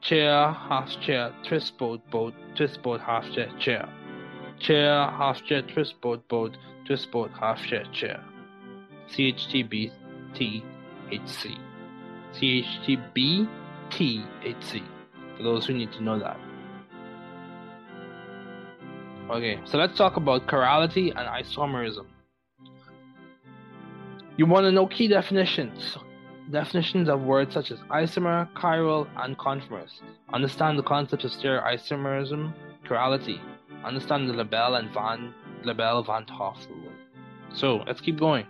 [0.01, 3.87] chair, half chair, twist boat, boat, twist boat, half chair, chair.
[4.59, 8.21] Chair, half chair, twist boat, boat, twist boat, half chair, chair.
[9.11, 9.93] CHTBTHC.
[12.33, 13.47] CHTBTHC.
[15.37, 16.37] For those who need to know that.
[19.29, 22.05] Okay, so let's talk about chirality and isomerism.
[24.37, 25.97] You want to know key definitions
[26.51, 30.01] definitions of words such as isomer, chiral, and conformers.
[30.33, 32.53] Understand the concepts of stereoisomerism,
[32.87, 33.39] chirality.
[33.83, 36.91] Understand the Le Bel and Van Le Bel Van 't Hoff rule.
[37.53, 38.45] So let's keep going.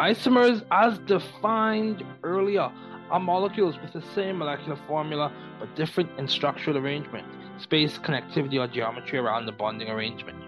[0.00, 2.70] Isomers, as defined earlier,
[3.10, 7.26] are molecules with the same molecular formula but different in structural arrangement,
[7.58, 10.38] space, connectivity, or geometry around the bonding arrangement.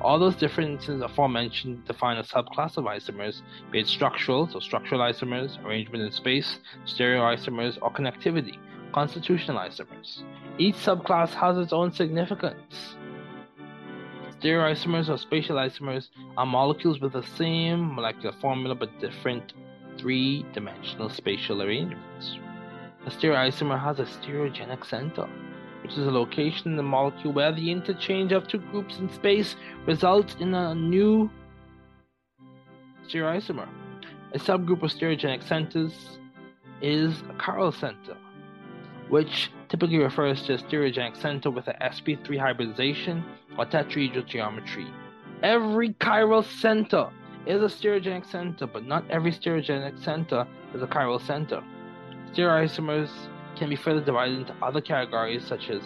[0.00, 5.62] All those differences aforementioned define a subclass of isomers, be it structural, so structural isomers,
[5.64, 8.58] arrangement in space, stereoisomers, or connectivity,
[8.92, 10.22] constitutional isomers.
[10.58, 12.96] Each subclass has its own significance.
[14.40, 19.54] Stereoisomers or spatial isomers are molecules with the same molecular formula but different
[19.96, 22.38] three dimensional spatial arrangements.
[23.06, 25.28] A stereoisomer has a stereogenic center
[25.84, 29.54] which is a location in the molecule where the interchange of two groups in space
[29.86, 31.30] results in a new
[33.06, 33.68] stereoisomer.
[34.32, 36.18] A subgroup of stereogenic centers
[36.80, 38.16] is a chiral center,
[39.10, 43.22] which typically refers to a stereogenic center with a sp3 hybridization
[43.58, 44.86] or tetrahedral geometry.
[45.42, 47.10] Every chiral center
[47.44, 51.62] is a stereogenic center, but not every stereogenic center is a chiral center.
[52.32, 53.10] Stereoisomers
[53.56, 55.82] can be further divided into other categories such as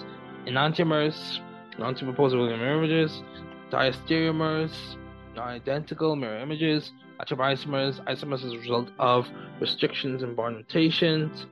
[0.47, 1.41] enantiomers,
[1.79, 3.23] non-superposable mirror images,
[3.71, 4.97] diastereomers,
[5.35, 9.29] non-identical mirror images, isomers, isomers as a result of
[9.61, 11.47] restrictions in bond rotations.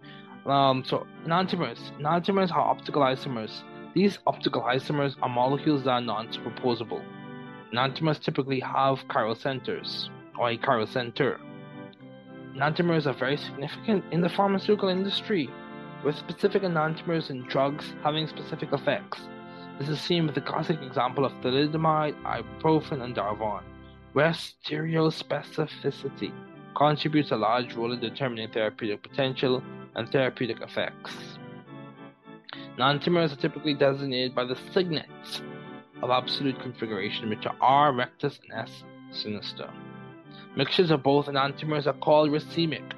[0.46, 3.62] Um, so enantiomers, enantiomers are optical isomers.
[3.94, 7.02] These optical isomers are molecules that are non-superposable.
[7.72, 11.40] Enantiomers typically have chiral centers, or a chiral center.
[12.54, 15.50] Enantiomers are very significant in the pharmaceutical industry
[16.06, 19.22] with specific enantiomers in drugs having specific effects.
[19.80, 23.64] This is seen with the classic example of thalidomide, ibuprofen, and Darvon,
[24.12, 26.32] where stereospecificity
[26.76, 29.60] contributes a large role in determining therapeutic potential
[29.96, 31.12] and therapeutic effects.
[32.78, 35.42] Enantiomers are typically designated by the signets
[36.02, 39.68] of absolute configuration, which are R rectus and S sinister.
[40.54, 42.92] Mixtures of both enantiomers are called racemic,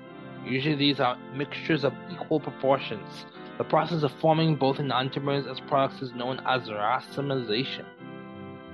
[0.48, 3.26] Usually these are mixtures of equal proportions.
[3.58, 7.84] The process of forming both enantiomers as products is known as racemization.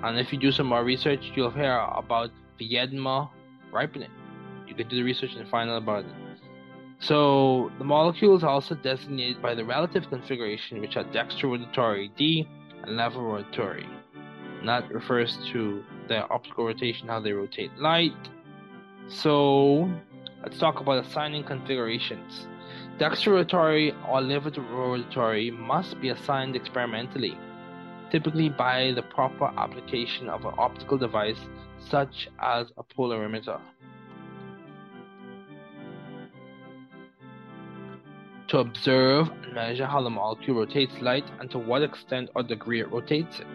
[0.03, 3.29] And if you do some more research, you'll hear about Viedma
[3.73, 4.11] ripening.
[4.69, 6.13] You can do the research and find out about it.
[7.01, 12.48] So the molecules are also designated by the relative configuration, which are dextrorotatory D
[12.83, 13.87] and levorotatory.
[14.61, 18.13] And that refers to their optical rotation, how they rotate light.
[19.09, 19.90] So
[20.45, 22.47] Let's talk about assigning configurations.
[22.99, 27.38] Dextrorotatory or levorotatory must be assigned experimentally,
[28.11, 31.38] typically by the proper application of an optical device
[31.88, 33.59] such as a polarimeter.
[38.49, 42.83] To observe and measure how the molecule rotates light and to what extent or degree
[42.83, 43.47] it rotates it.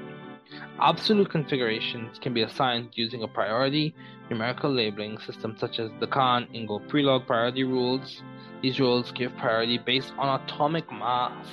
[0.81, 3.93] Absolute configurations can be assigned using a priority
[4.29, 8.21] numerical labeling system such as the Cahn-Ingold-Prelog priority rules.
[8.61, 11.47] These rules give priority based on atomic mass.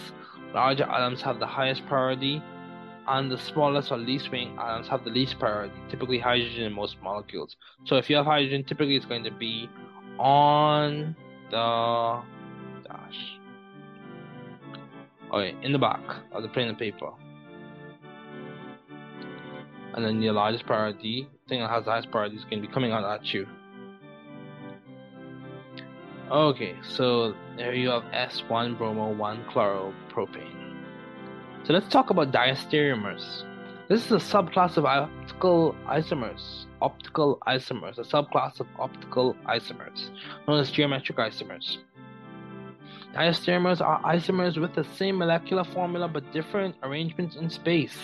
[0.55, 2.41] Larger atoms have the highest priority,
[3.09, 6.97] and the smallest or least weighing atoms have the least priority, typically hydrogen in most
[7.03, 7.57] molecules.
[7.85, 9.68] So if you have hydrogen, typically it's going to be
[10.18, 11.16] on
[11.51, 12.22] the
[12.85, 13.39] dash.
[15.33, 16.01] Okay, in the back
[16.33, 17.11] of the plane paper.
[19.97, 22.72] And then your largest priority, thing that has the highest priority, is going to be
[22.72, 23.47] coming out at you.
[26.30, 30.84] Okay, so there you have S1 bromo 1 chloropropane.
[31.64, 33.44] So let's talk about diastereomers.
[33.88, 36.66] This is a subclass of optical isomers.
[36.82, 40.11] Optical isomers, a subclass of optical isomers,
[40.47, 41.78] known as geometric isomers.
[43.14, 47.97] Diastereomers are isomers with the same molecular formula but different arrangements in space.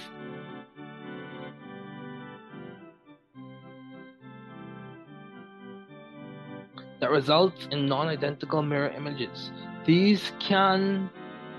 [7.03, 9.50] That results in non identical mirror images.
[9.84, 11.11] These can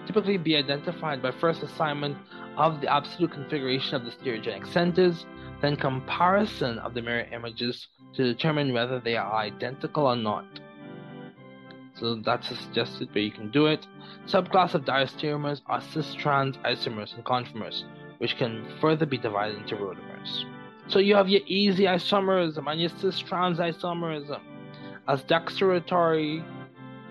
[0.07, 2.17] typically be identified by first assignment
[2.55, 5.25] of the absolute configuration of the stereogenic centers,
[5.61, 10.45] then comparison of the mirror images to determine whether they are identical or not.
[11.95, 13.85] So that's a suggested way you can do it.
[14.25, 17.83] Subclass of diastereomers are cis-trans isomers and conformers,
[18.19, 20.45] which can further be divided into rotamers.
[20.87, 24.39] So you have your E-Z isomerism and your cis-trans isomerism.
[25.05, 26.41] As dextrorotatory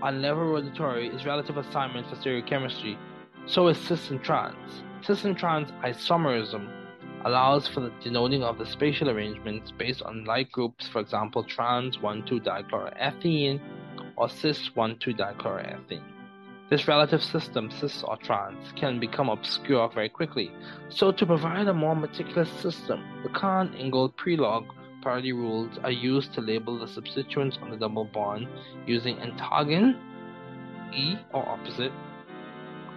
[0.03, 2.97] and levorotatory is relative assignment for stereochemistry,
[3.45, 4.83] so is cis and trans.
[5.03, 6.71] Cis and trans isomerism
[7.27, 11.99] allows for the denoting of the spatial arrangements based on like groups, for example, trans
[11.99, 13.61] 1,2-dichloroethene
[14.17, 16.03] or cis 1,2-dichloroethene.
[16.71, 20.51] This relative system, cis or trans, can become obscure very quickly.
[20.89, 24.65] So, to provide a more meticulous system, the Cahn-Ingold-Prelog
[25.03, 28.49] priority rules are used to label the substituents on the double bond
[28.87, 29.99] using entgegen,
[30.95, 31.93] E or opposite,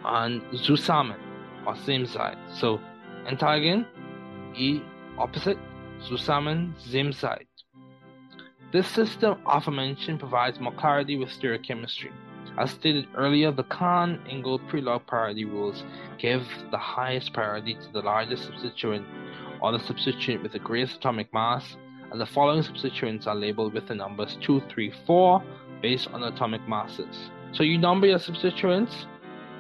[0.06, 1.20] and zusammen
[1.66, 2.38] or same side.
[2.54, 2.80] So
[3.28, 3.86] entgegen,
[4.56, 4.82] E
[5.18, 5.58] opposite,
[6.08, 7.48] zusammen, same side.
[8.72, 12.12] This system aforementioned provides more clarity with stereochemistry.
[12.58, 15.84] As stated earlier, the Cahn-Ingold-Prelog priority rules
[16.18, 19.06] give the highest priority to the largest substituent
[19.62, 21.78] or the substituent with the greatest atomic mass
[22.12, 25.44] and the following substituents are labeled with the numbers 2, 3, 4
[25.82, 27.30] based on atomic masses.
[27.52, 29.06] So you number your substituents.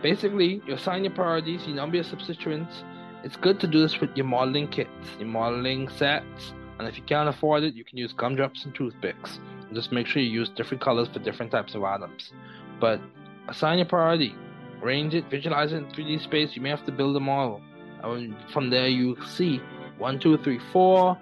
[0.01, 2.83] Basically, you assign your priorities, you number your substituents.
[3.23, 7.03] It's good to do this with your modeling kits, your modeling sets, and if you
[7.03, 9.39] can't afford it, you can use gumdrops and toothpicks.
[9.73, 12.33] Just make sure you use different colors for different types of atoms.
[12.79, 12.99] But
[13.47, 14.35] assign your priority,
[14.81, 16.55] arrange it, visualize it in 3D space.
[16.55, 17.61] You may have to build a model.
[18.03, 19.61] And from there, you see
[19.97, 21.17] 1, 2, 3, 4,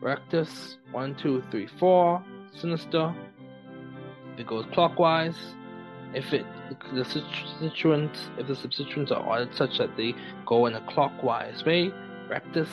[0.00, 2.22] rectus, one, two, three, four,
[2.52, 3.14] sinister.
[4.38, 5.36] It goes clockwise,
[6.14, 6.46] if it
[6.94, 10.14] the substituents if the substituents are ordered such that they
[10.46, 11.92] go in a clockwise way,
[12.28, 12.68] rectus.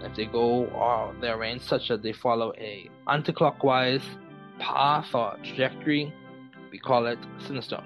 [0.00, 4.02] If they go uh, or they're arranged such that they follow a anticlockwise
[4.58, 6.12] path or trajectory,
[6.70, 7.82] we call it sinister.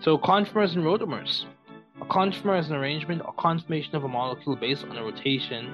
[0.00, 1.46] So conformers and rotamers.
[2.00, 5.72] A conformer is an arrangement or conformation of a molecule based on a rotation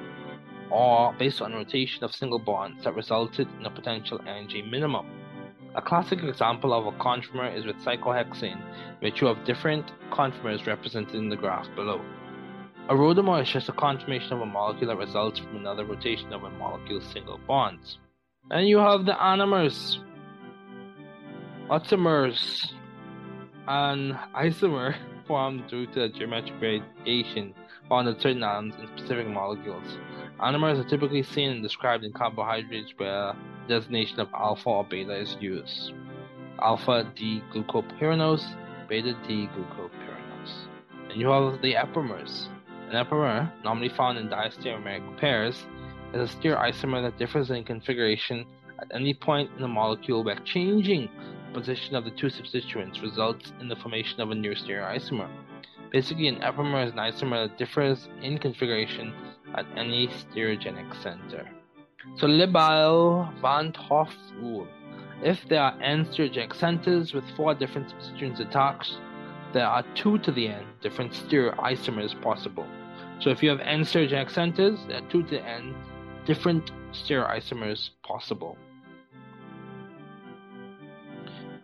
[0.71, 5.07] or based on rotation of single bonds that resulted in a potential energy minimum.
[5.75, 8.61] A classic example of a conformer is with cyclohexane,
[9.01, 12.01] which you have different conformers represented in the graph below.
[12.89, 16.43] A rotamer is just a conformation of a molecule that results from another rotation of
[16.43, 17.99] a molecule's single bonds.
[18.51, 19.99] And you have the anomers,
[21.69, 22.75] automers,
[23.69, 24.97] and isomer
[25.29, 27.55] formed due to the geometric variation
[27.93, 29.99] on in certain atoms in specific molecules.
[30.41, 33.35] Anomers are typically seen and described in carbohydrates where
[33.69, 35.93] designation of alpha or beta is used.
[36.63, 38.57] Alpha D glucopyranose,
[38.89, 40.67] beta D glucopyranose.
[41.11, 42.49] And you have the epimers.
[42.89, 45.67] An epimer, normally found in diastereomeric pairs,
[46.15, 48.47] is a stereoisomer that differs in configuration
[48.81, 51.11] at any point in the molecule where changing
[51.53, 55.29] position of the two substituents results in the formation of a new stereoisomer.
[55.93, 59.13] Basically, an epimer is an isomer that differs in configuration
[59.55, 61.49] at any stereogenic center.
[62.17, 64.67] So Le Bel van 't Hoff rule.
[65.23, 68.99] If there are n stereogenic centers with four different substituents attached,
[69.53, 72.67] there are two to the n different stereoisomers possible.
[73.21, 75.75] So if you have n stereogenic centers, there are two to the n
[76.25, 78.57] different stereoisomers possible.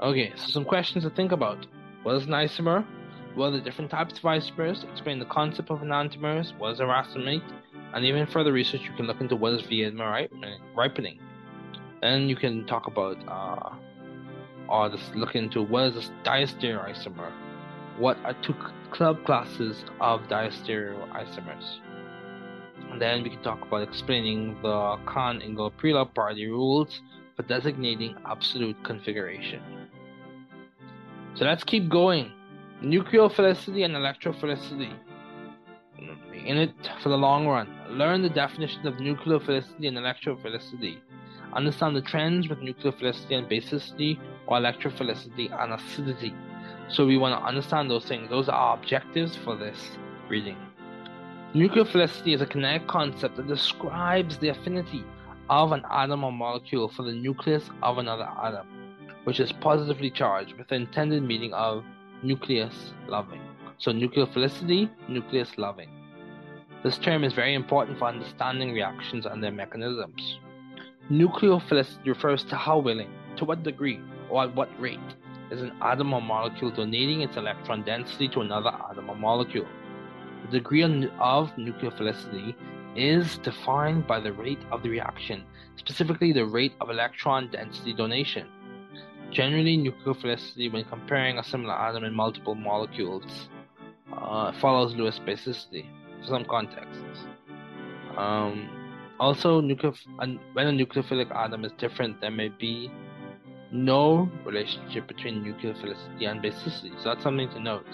[0.00, 1.66] Okay, so some questions to think about.
[2.02, 2.84] What is an isomer?
[3.34, 4.84] What are the different types of isomers?
[4.90, 6.56] Explain the concept of enantiomers.
[6.58, 7.42] What is a racemate?
[7.96, 10.28] And even further research, you can look into what is Viedma
[10.76, 11.18] ripening.
[12.02, 13.74] And you can talk about, uh,
[14.68, 17.32] or just look into what is a diastereoisomer.
[17.96, 18.54] What are two
[18.90, 21.78] subclasses of diastereoisomers?
[22.90, 27.00] And then we can talk about explaining the Cahn Ingold Prelog parity rules
[27.34, 29.62] for designating absolute configuration.
[31.34, 32.30] So let's keep going.
[32.82, 34.92] Nucleophilicity and electrophilicity.
[36.46, 36.70] In it
[37.02, 37.68] for the long run.
[37.90, 40.98] Learn the definitions of nucleophilicity and electrophilicity.
[41.52, 44.16] Understand the trends with nucleophilicity and basicity
[44.46, 46.32] or electrophilicity and acidity.
[46.88, 48.30] So we want to understand those things.
[48.30, 50.56] Those are our objectives for this reading.
[51.52, 55.04] Nucleophilicity is a kinetic concept that describes the affinity
[55.50, 58.68] of an atom or molecule for the nucleus of another atom,
[59.24, 61.84] which is positively charged with the intended meaning of
[62.22, 63.40] nucleus loving.
[63.78, 65.95] So nucleophilicity, nucleus loving.
[66.82, 70.38] This term is very important for understanding reactions and their mechanisms.
[71.10, 74.98] Nucleophilicity refers to how willing, to what degree, or at what rate
[75.50, 79.66] is an atom or molecule donating its electron density to another atom or molecule.
[80.44, 80.90] The degree of
[81.56, 82.54] nucleophilicity
[82.94, 85.44] is defined by the rate of the reaction,
[85.76, 88.46] specifically the rate of electron density donation.
[89.30, 93.48] Generally, nucleophilicity, when comparing a similar atom in multiple molecules,
[94.12, 95.86] uh, follows Lewis basicity
[96.26, 97.26] some contexts.
[98.16, 98.68] Um,
[99.18, 102.90] also, when a nucleophilic atom is different, there may be
[103.72, 106.96] no relationship between nucleophilicity and basicity.
[107.02, 107.86] So that's something to note.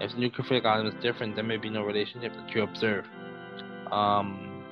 [0.00, 3.06] If the nucleophilic atom is different, there may be no relationship that you observe.
[3.90, 4.64] Um,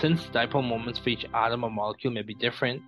[0.00, 2.82] since dipole moments for each atom or molecule may be different,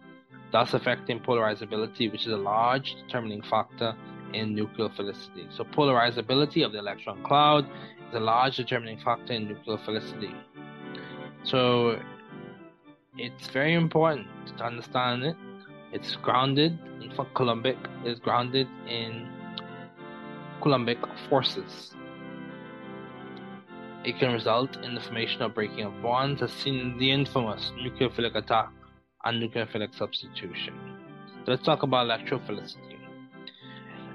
[0.50, 3.94] thus affecting polarizability, which is a large determining factor
[4.32, 5.54] in nucleophilicity.
[5.56, 7.66] So polarizability of the electron cloud
[8.14, 10.34] a large determining factor in nucleophilicity.
[11.44, 12.00] So
[13.16, 14.26] it's very important
[14.58, 15.36] to understand it.
[15.92, 19.28] It's grounded in Coulombic is grounded in
[20.62, 20.98] Coulombic
[21.28, 21.94] forces.
[24.04, 27.72] It can result in the formation or breaking of bonds, as seen in the infamous
[27.78, 28.70] nucleophilic attack
[29.24, 30.74] and nucleophilic substitution.
[31.44, 32.98] So let's talk about electrophilicity.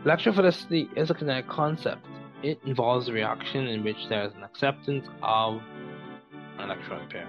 [0.04, 2.06] Electrophilicity is a kinetic concept.
[2.44, 5.62] It involves a reaction in which there is an acceptance of
[6.60, 7.28] an electron pair.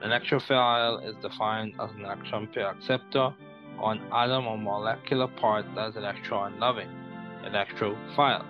[0.00, 3.34] An electrophile is defined as an electron pair acceptor
[3.80, 6.88] or an atom or molecular part that is electron loving
[7.44, 8.44] electrophile.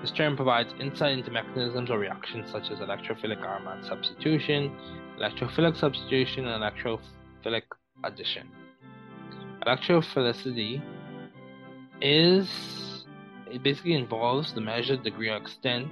[0.00, 4.74] This term provides insight into mechanisms or reactions such as electrophilic aromatic substitution,
[5.20, 7.64] electrophilic substitution, and electrophilic
[8.04, 8.48] addition.
[9.66, 10.82] Electrophilicity
[12.00, 12.89] is
[13.50, 15.88] it basically involves the measured degree or extent,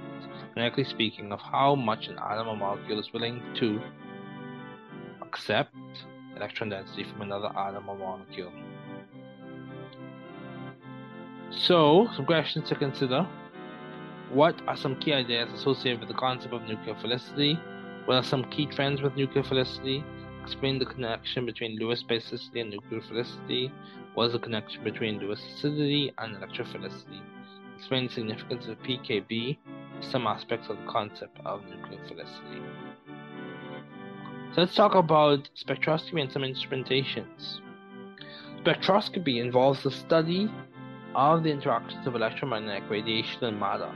[0.55, 3.81] kinetically speaking, of how much an atom or molecule is willing to
[5.21, 5.75] accept
[6.35, 8.51] electron density from another atom or molecule.
[11.51, 13.27] So, some questions to consider.
[14.31, 17.59] What are some key ideas associated with the concept of nucleophilicity?
[18.05, 20.03] What are some key trends with nucleophilicity?
[20.43, 23.71] Explain the connection between Lewis basicity and nucleophilicity.
[24.13, 27.21] What is the connection between Lewis acidity and electrophilicity?
[27.79, 29.57] Explain the significance of PKB,
[30.01, 32.61] some aspects of the concept of nucleophilicity.
[34.53, 37.61] So let's talk about spectroscopy and some instrumentations.
[38.61, 40.51] Spectroscopy involves the study
[41.15, 43.89] of the interactions of electromagnetic radiation and matter.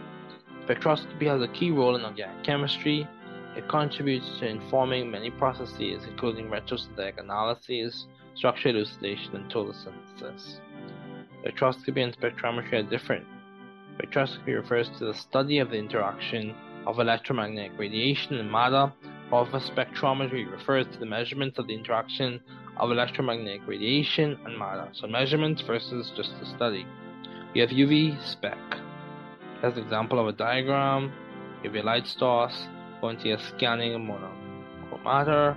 [0.65, 3.05] Spectroscopy has a key role in organic chemistry.
[3.57, 10.61] It contributes to informing many processes, including retrosynthetic analyses, structure elucidation, and total synthesis.
[11.43, 13.25] Spectroscopy and spectrometry are different.
[13.97, 18.91] Spectroscopy refers to the study of the interaction of electromagnetic radiation and matter,
[19.29, 22.39] while spectrometry refers to the measurements of the interaction
[22.77, 24.89] of electromagnetic radiation and matter.
[24.93, 26.85] So measurements versus just the study.
[27.53, 28.57] You have UV spec.
[29.61, 31.13] That's an example of a diagram.
[31.61, 32.67] You have your light source
[32.99, 35.55] going to your scanning monochromator.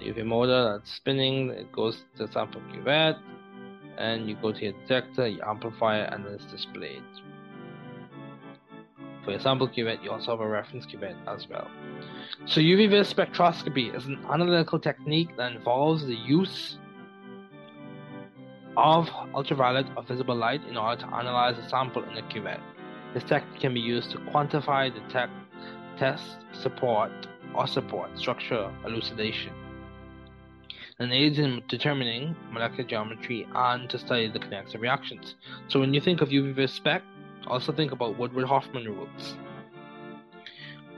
[0.00, 3.18] UV uh, motor that's spinning, it goes to the sample cuvette,
[3.96, 7.02] and you go to your detector, you amplify it, and it's displayed.
[9.24, 11.68] For sample cuvette, you also have a reference cuvette as well.
[12.46, 16.78] So UV vis spectroscopy is an analytical technique that involves the use
[18.76, 22.60] of ultraviolet or visible light in order to analyze a sample in a cuvette.
[23.12, 25.32] This technique can be used to quantify, detect,
[25.98, 27.10] test, support,
[27.54, 29.52] or support structure elucidation,
[30.98, 35.34] and aids in determining molecular geometry and to study the kinetics of reactions.
[35.68, 37.02] So when you think of UV vis spec,
[37.46, 39.36] also think about Woodward Hoffmann rules.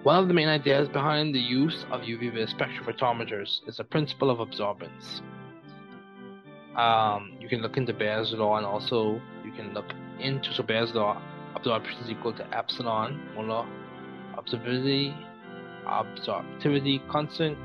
[0.03, 4.38] One of the main ideas behind the use of UV-vis spectrophotometers is the principle of
[4.38, 5.20] absorbance.
[6.74, 10.95] Um, you can look into Beer's law and also you can look into so Beer's
[10.95, 11.20] law
[11.55, 13.66] absorption is equal to epsilon molar
[14.36, 15.14] absorptivity
[15.86, 17.59] absorptivity constant.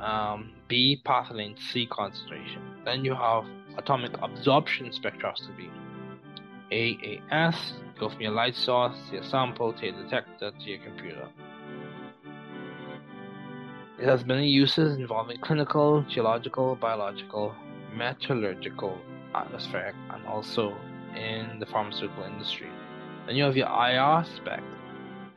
[0.00, 1.00] Um, B.
[1.04, 2.62] Path length C concentration.
[2.84, 3.44] Then you have
[3.76, 5.70] atomic absorption spectroscopy.
[6.70, 11.28] AAS, go from your light source to your sample to your detector to your computer.
[13.98, 17.54] It has many uses involving clinical, geological, biological,
[17.94, 18.98] metallurgical,
[19.34, 20.74] atmospheric, and also
[21.14, 22.70] in the pharmaceutical industry.
[23.26, 24.62] Then you have your IR spec.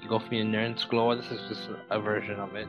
[0.01, 2.67] You go from your Nernst glow, this is just a version of it,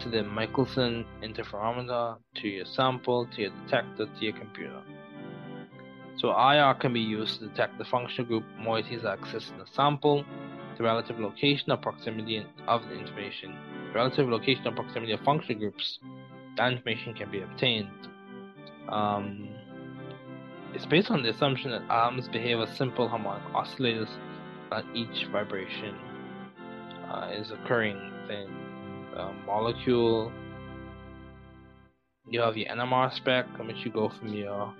[0.00, 4.80] to the Michelson interferometer, to your sample, to your detector, to your computer.
[6.18, 9.66] So IR can be used to detect the functional group moieties that exist in the
[9.72, 10.24] sample,
[10.76, 13.56] the relative location or proximity of the information,
[13.94, 16.00] relative location or proximity of functional groups.
[16.56, 18.08] That information can be obtained.
[18.88, 19.48] Um,
[20.74, 24.10] it's based on the assumption that atoms behave as simple harmonic oscillators,
[24.70, 25.94] that each vibration
[27.08, 28.48] uh, is occurring within
[29.14, 30.32] the molecule.
[32.28, 34.74] You have your NMR spec, in which you go from your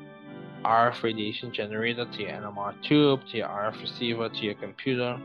[0.65, 5.19] RF radiation generator to your NMR tube, to your RF receiver, to your computer.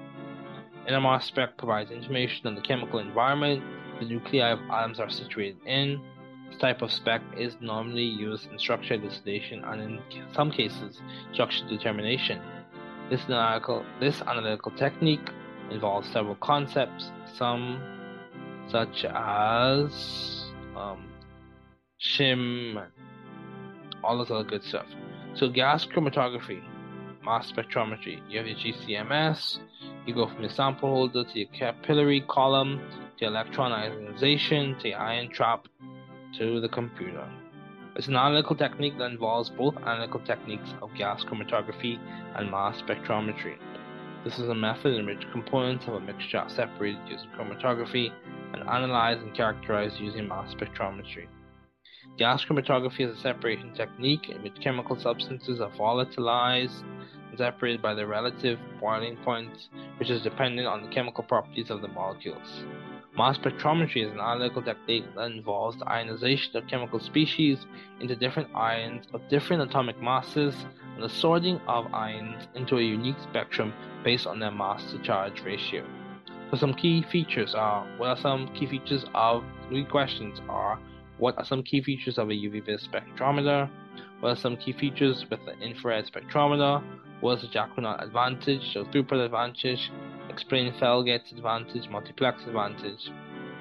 [0.90, 3.64] NMR spec provides information on the chemical environment
[4.00, 6.02] the nuclei of atoms are situated in.
[6.50, 10.00] This type of spec is normally used in structure elucidation and in
[10.34, 12.42] some cases structure determination.
[13.10, 15.30] This analytical, this analytical technique
[15.72, 17.82] involves several concepts, some
[18.68, 21.06] such as um,
[22.02, 22.86] shim
[24.04, 24.86] all this other good stuff.
[25.36, 26.62] So gas chromatography,
[27.26, 28.22] mass spectrometry.
[28.30, 29.58] You have your GCMS.
[30.06, 32.80] You go from your sample holder to your capillary column
[33.18, 35.68] to electron ionization to ion trap
[36.38, 37.28] to the computer.
[37.96, 41.98] It's an analytical technique that involves both analytical techniques of gas chromatography
[42.36, 43.58] and mass spectrometry.
[44.24, 48.12] This is a method in which components of a mixture are separated using chromatography
[48.54, 51.26] and analyzed and characterized using mass spectrometry.
[52.16, 56.84] Gas chromatography is a separation technique in which chemical substances are volatilized
[57.30, 61.82] and separated by their relative boiling point, which is dependent on the chemical properties of
[61.82, 62.66] the molecules.
[63.18, 67.66] Mass spectrometry is an analytical technique that involves the ionization of chemical species
[68.00, 70.56] into different ions of different atomic masses
[70.94, 75.42] and the sorting of ions into a unique spectrum based on their mass to charge
[75.42, 75.84] ratio.
[76.52, 80.80] So some key features are what are some key features of three questions are
[81.24, 83.70] what are some key features of a UV vis spectrometer?
[84.20, 86.84] What are some key features with the infrared spectrometer?
[87.22, 89.90] What is the Jacquinot advantage, so throughput advantage?
[90.30, 93.10] Explain Fellgett's advantage, multiplex advantage.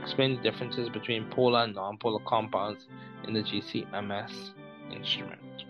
[0.02, 2.88] Explain the differences between polar and non-polar compounds
[3.28, 4.50] in the GCMS
[4.92, 5.64] instrument.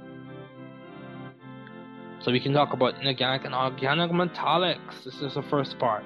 [2.21, 5.05] So we can talk about inorganic and organic metallics.
[5.05, 6.05] This is the first part.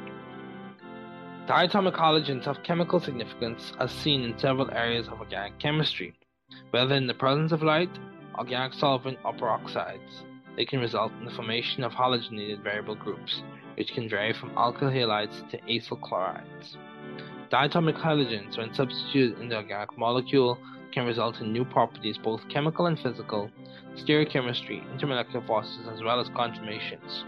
[1.46, 6.12] Diatomic halogens have chemical significance as seen in several areas of organic chemistry.
[6.72, 7.90] Whether in the presence of light,
[8.36, 10.24] organic solvent, or peroxides,
[10.56, 13.44] they can result in the formation of halogenated variable groups,
[13.76, 16.76] which can vary from alkyl halides to acyl chlorides.
[17.48, 20.58] Diatomic halogens, when substituted in the organic molecule,
[20.90, 23.52] can result in new properties, both chemical and physical,
[23.94, 27.24] stereochemistry, intermolecular forces, as well as conformations.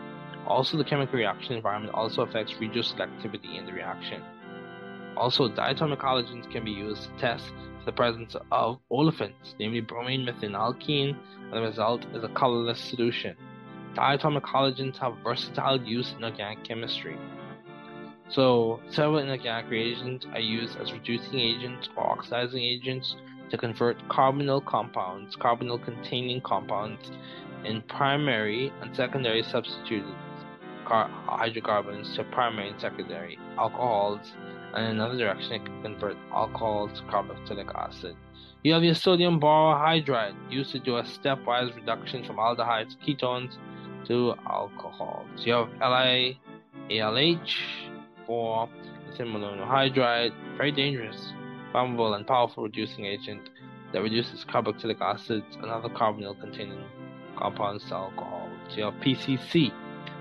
[0.49, 4.23] Also, the chemical reaction environment also affects regioselectivity in the reaction.
[5.15, 7.53] Also, diatomic halogens can be used to test
[7.85, 13.37] the presence of olefins, namely bromine methenalkene, and the result is a colorless solution.
[13.95, 17.19] Diatomic halogens have versatile use in organic chemistry.
[18.31, 23.17] So, several inorganic reagents are used as reducing agents or oxidizing agents
[23.51, 27.11] to convert carbonyl compounds, carbonyl containing compounds,
[27.67, 30.15] in primary and secondary substituted
[30.89, 34.33] hydrocarbons to primary and secondary alcohols,
[34.75, 38.17] and in another direction, it can convert alcohol to carboxylic acid.
[38.65, 43.57] You have your sodium borohydride used to do a stepwise reduction from aldehydes ketones
[44.07, 45.29] to alcohols.
[45.39, 47.51] You have LiALH
[48.27, 48.69] for
[49.19, 51.33] monohydride, very dangerous,
[51.73, 53.51] flammable, and powerful reducing agent
[53.93, 56.85] that reduces carboxylic acids and other carbonyl containing
[57.37, 58.49] compounds to alcohol.
[58.69, 59.73] So you have PCC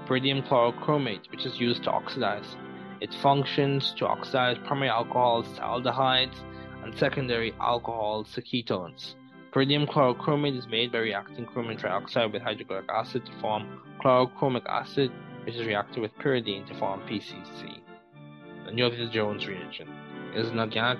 [0.07, 2.55] Pyridinium chlorochromate, which is used to oxidize.
[3.01, 6.35] It functions to oxidize primary alcohols to aldehydes
[6.81, 9.15] and secondary alcohols to ketones.
[9.51, 15.11] Pyridinium chlorochromate is made by reacting chromium trioxide with hydrochloric acid to form chlorochromic acid,
[15.43, 17.81] which is reacted with pyridine to form PCC.
[18.65, 19.89] The you the Jones reagent.
[20.33, 20.99] is an organic,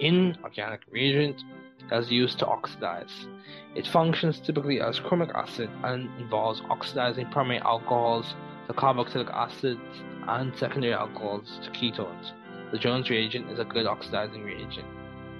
[0.00, 1.42] inorganic reagent
[1.90, 3.26] that is used to oxidize.
[3.74, 8.34] It functions typically as chromic acid and involves oxidizing primary alcohols
[8.66, 9.80] to carboxylic acids
[10.28, 12.32] and secondary alcohols to ketones.
[12.72, 14.86] The Jones reagent is a good oxidizing reagent.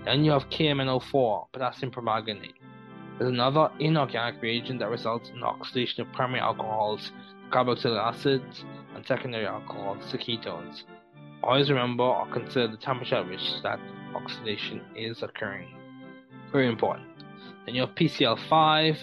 [0.05, 2.55] Then you have KMNO4, potassium permanganate.
[3.18, 7.11] There's another inorganic reagent that results in the oxidation of primary alcohols,
[7.51, 10.82] carboxylic acids, and secondary alcohols to ketones.
[11.42, 13.80] Always remember or consider the temperature at which that
[14.14, 15.68] oxidation is occurring.
[16.53, 17.09] Very important.
[17.64, 18.97] Then you have PCl5,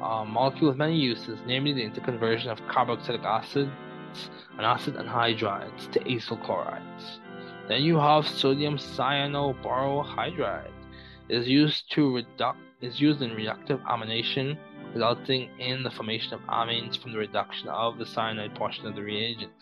[0.00, 3.70] a uh, molecule with many uses, namely the interconversion of carboxylic acids
[4.56, 7.20] and acid anhydrides to acyl chlorides.
[7.68, 10.70] Then you have sodium cyanoborohydride.
[11.28, 12.22] It is used to
[12.80, 14.58] is used in reductive amination,
[14.92, 19.02] resulting in the formation of amines from the reduction of the cyanide portion of the
[19.02, 19.52] reagent.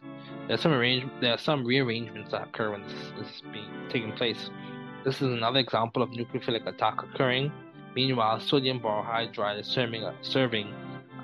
[0.46, 3.70] There are some arrange- there are some rearrangements that occur when this, this is being
[3.88, 4.50] taking place.
[5.04, 7.50] This is another example of nucleophilic attack occurring.
[7.96, 10.72] Meanwhile, sodium borohydride is serving, serving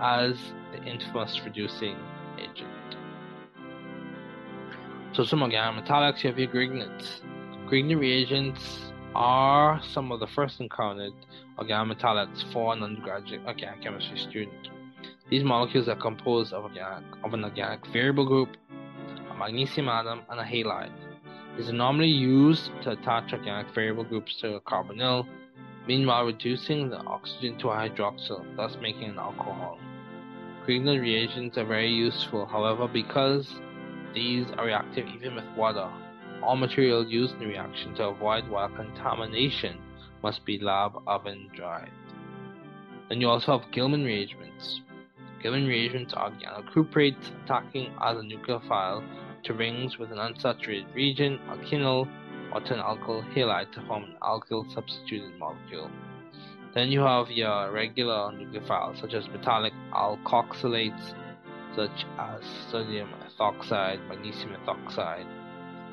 [0.01, 0.37] as
[0.73, 1.97] the infamous reducing
[2.39, 2.69] agent.
[5.13, 8.81] So some organometallics, you have your reagents
[9.15, 11.13] are some of the first encountered
[11.57, 14.71] organometallics for an undergraduate organic chemistry student.
[15.31, 18.57] These molecules are composed of, organic, of an organic variable group,
[19.31, 20.91] a magnesium atom, and a halide.
[21.59, 25.27] Are normally used to attach organic variable groups to a carbonyl,
[25.89, 29.79] meanwhile reducing the oxygen to a hydroxyl, thus making an alcohol.
[30.65, 33.57] Grignard reagents are very useful, however, because
[34.15, 35.91] these are reactive even with water.
[36.43, 39.79] All material used in the reaction to avoid water contamination
[40.23, 41.91] must be lab oven dried.
[43.09, 44.81] Then you also have Gilman reagents.
[45.43, 49.03] Gilman reagents are organocuprates attacking as a nucleophile
[49.45, 52.09] to rings with an unsaturated region, alkenyl,
[52.53, 55.91] or an alkyl halide to form an alkyl substituted molecule.
[56.75, 61.15] Then you have your regular nucleophiles such as metallic alkoxylates
[61.75, 65.27] such as sodium ethoxide, magnesium ethoxide,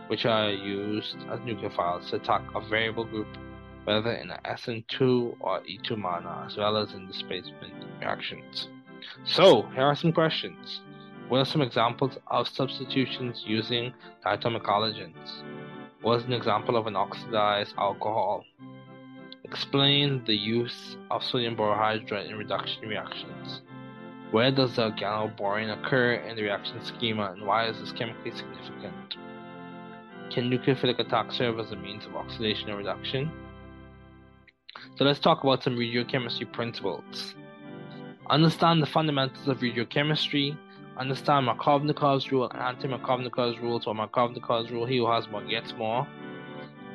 [0.07, 3.27] which are used as nucleophiles to attack a variable group
[3.85, 8.67] whether in an SN2 or E2 manner, as well as in displacement reactions.
[9.23, 10.81] So, here are some questions.
[11.27, 15.41] What are some examples of substitutions using diatomic halogens?
[16.01, 18.43] What is an example of an oxidized alcohol?
[19.43, 23.61] Explain the use of sodium borohydride in reduction reactions.
[24.29, 29.17] Where does the organoborane occur in the reaction schema and why is this chemically significant?
[30.29, 33.31] Can nucleophilic attack serve as a means of oxidation or reduction?
[34.95, 37.33] So let's talk about some regiochemistry principles.
[38.29, 40.57] Understand the fundamentals of regiochemistry.
[40.97, 43.81] Understand Markovnikov's rule and anti-Markovnikov's rule.
[43.81, 46.07] So Markovnikov's rule, he who has more gets more.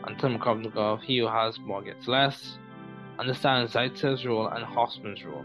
[0.09, 2.57] Anti-Markovnikov, he who has more gets less.
[3.19, 5.45] Understand Zaitsev's rule and Hofmann's rule.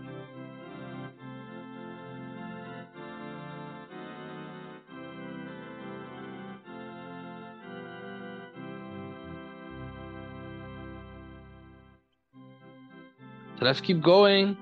[13.60, 14.56] So let's keep going.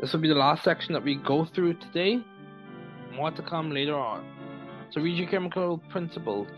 [0.00, 2.22] This will be the last section that we go through today.
[3.16, 4.24] More to come later on.
[4.90, 6.48] So regiochemical principles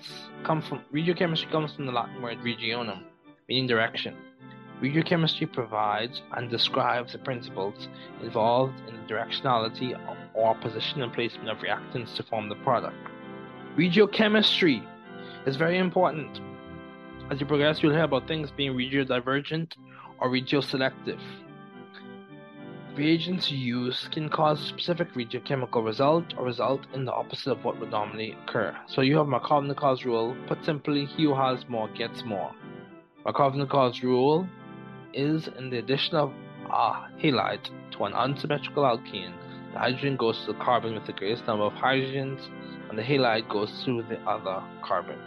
[0.45, 3.03] come from regiochemistry comes from the Latin word regionum,
[3.49, 4.17] meaning direction.
[4.83, 7.89] Regiochemistry provides and describes the principles
[8.23, 9.99] involved in the directionality
[10.35, 12.97] or position and placement of reactants to form the product.
[13.77, 14.83] Regiochemistry
[15.47, 16.41] is very important.
[17.31, 19.73] As you progress, you'll hear about things being regiodivergent
[20.21, 21.21] or regioselective.
[22.97, 27.91] Reagents used can cause specific regiochemical result or result in the opposite of what would
[27.91, 28.75] normally occur.
[28.87, 30.35] So you have Markovnikov's rule.
[30.47, 32.55] Put simply, he who has more gets more.
[33.27, 34.49] Markovnikov's rule
[35.13, 36.33] is in the addition of
[36.71, 39.35] a halide to an unsymmetrical alkene,
[39.73, 42.41] the hydrogen goes to the carbon with the greatest number of hydrogens,
[42.89, 45.19] and the halide goes to the other carbon.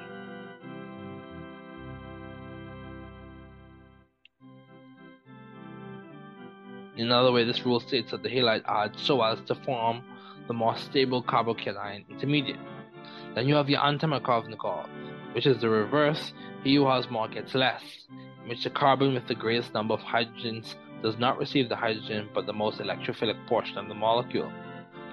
[7.00, 10.04] In another way, this rule states that the halide adds so as to form
[10.48, 12.60] the more stable carbocation intermediate.
[13.36, 14.90] Then you have your anti-Markovnikov,
[15.34, 16.34] which is the reverse.
[16.62, 20.02] He who has more gets less, in which the carbon with the greatest number of
[20.02, 24.52] hydrogens does not receive the hydrogen but the most electrophilic portion of the molecule.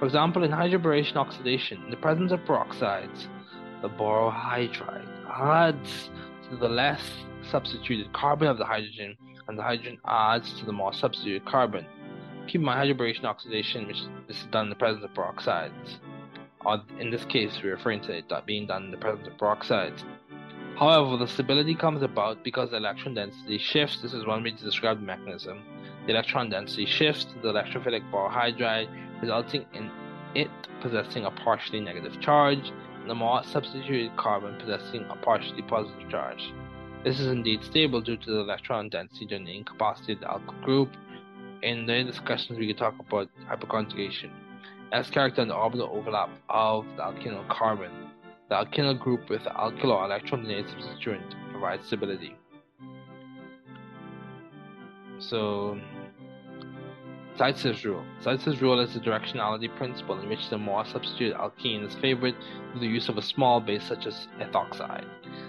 [0.01, 3.29] For example, in hydroboration oxidation, in the presence of peroxides,
[3.81, 6.11] the borohydride adds
[6.51, 7.03] to the less
[7.49, 9.17] substituted carbon of the hydrogen
[9.49, 11.87] and the hydrogen adds to the more substituted carbon.
[12.47, 15.99] Keep in mind hydroboration oxidation, which is done in the presence of peroxides.
[16.65, 20.03] Or in this case, we're referring to it being done in the presence of peroxides.
[20.79, 24.03] However, the stability comes about because the electron density shifts.
[24.03, 25.63] This is one way to describe the mechanism.
[26.07, 28.89] The electron density shifts to the electrophilic borohydride,
[29.23, 29.91] resulting in
[30.35, 30.51] it
[30.83, 36.53] possessing a partially negative charge, and the more substituted carbon possessing a partially positive charge.
[37.05, 40.63] This is indeed stable due to the electron density and the incapacity of the alkyl
[40.63, 40.91] group.
[41.63, 44.31] In the discussions, we can talk about hyperconjugation.
[44.93, 47.93] As character and the orbital overlap of the alkyl carbon.
[48.49, 52.37] The alkyl group with the alkyl or electron donated substituent provides stability.
[55.19, 55.81] So
[57.39, 58.05] Zaitsev's rule.
[58.23, 62.35] Zaitsev's rule is the directionality principle in which the more substituted alkene is favored
[62.71, 65.05] through the use of a small base such as ethoxide.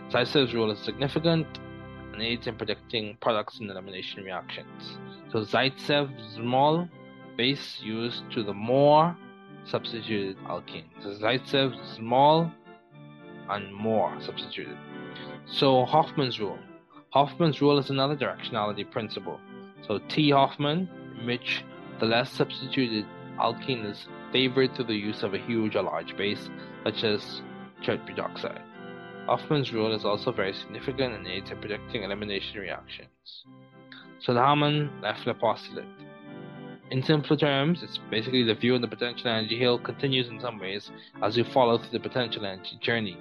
[0.10, 1.48] Zaitsev's rule is significant
[2.14, 4.98] and aids in predicting products in elimination reactions.
[5.32, 6.88] So Zaitsev's small
[7.36, 9.16] base used to the more
[9.66, 10.86] substituted alkene.
[11.02, 12.52] So Zaitsev's small
[13.50, 14.78] and more substituted.
[15.46, 16.60] So Hofmann's rule.
[17.14, 19.40] Hofmann's rule is another directionality principle.
[19.86, 20.90] So T Hoffman,
[21.26, 21.64] which
[22.00, 23.06] the less substituted
[23.40, 26.50] alkene is favored through the use of a huge or large base,
[26.84, 27.42] such as
[27.86, 28.62] butoxide.
[29.28, 33.44] Hofmann's rule is also very significant and aids in predicting elimination reactions.
[34.20, 35.86] So the Hammond-Leffler postulate.
[36.92, 40.58] In simpler terms, it's basically the view of the potential energy hill continues in some
[40.58, 40.90] ways
[41.22, 43.18] as you follow through the potential energy journey,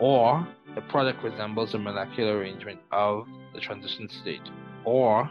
[0.00, 4.42] or the product resembles the molecular arrangement of the transition state,
[4.84, 5.30] or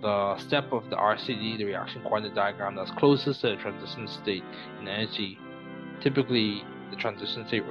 [0.00, 4.44] the step of the RCD, the reaction coordinate diagram, that's closest to the transition state
[4.80, 5.38] in energy.
[6.00, 7.64] Typically, the transition state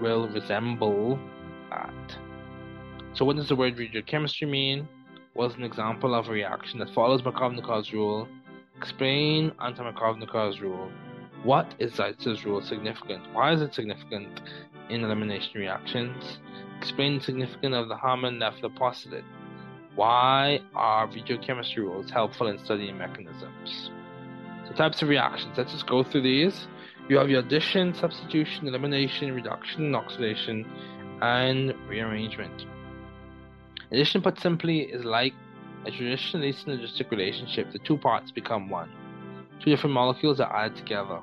[0.00, 1.18] will, resemble
[1.70, 2.18] that.
[3.14, 4.86] So, what does the word regiochemistry mean?
[5.32, 8.28] What's an example of a reaction that follows Markovnikov's rule.
[8.76, 10.90] Explain anti-Markovnikov's rule.
[11.42, 13.22] What is Zaitsev's rule significant?
[13.32, 14.40] Why is it significant
[14.90, 16.38] in elimination reactions?
[16.78, 19.24] Explain the significance of the Hammond-Leffler postulate.
[19.94, 23.90] Why are regiochemistry rules helpful in studying mechanisms?
[24.68, 26.66] So types of reactions, let's just go through these.
[27.10, 30.64] You have your addition, substitution, elimination, reduction, oxidation,
[31.20, 32.66] and rearrangement.
[33.90, 35.34] Addition, put simply, is like
[35.86, 37.72] a traditionally synergistic relationship.
[37.72, 38.92] The two parts become one.
[39.58, 41.20] Two different molecules are added together.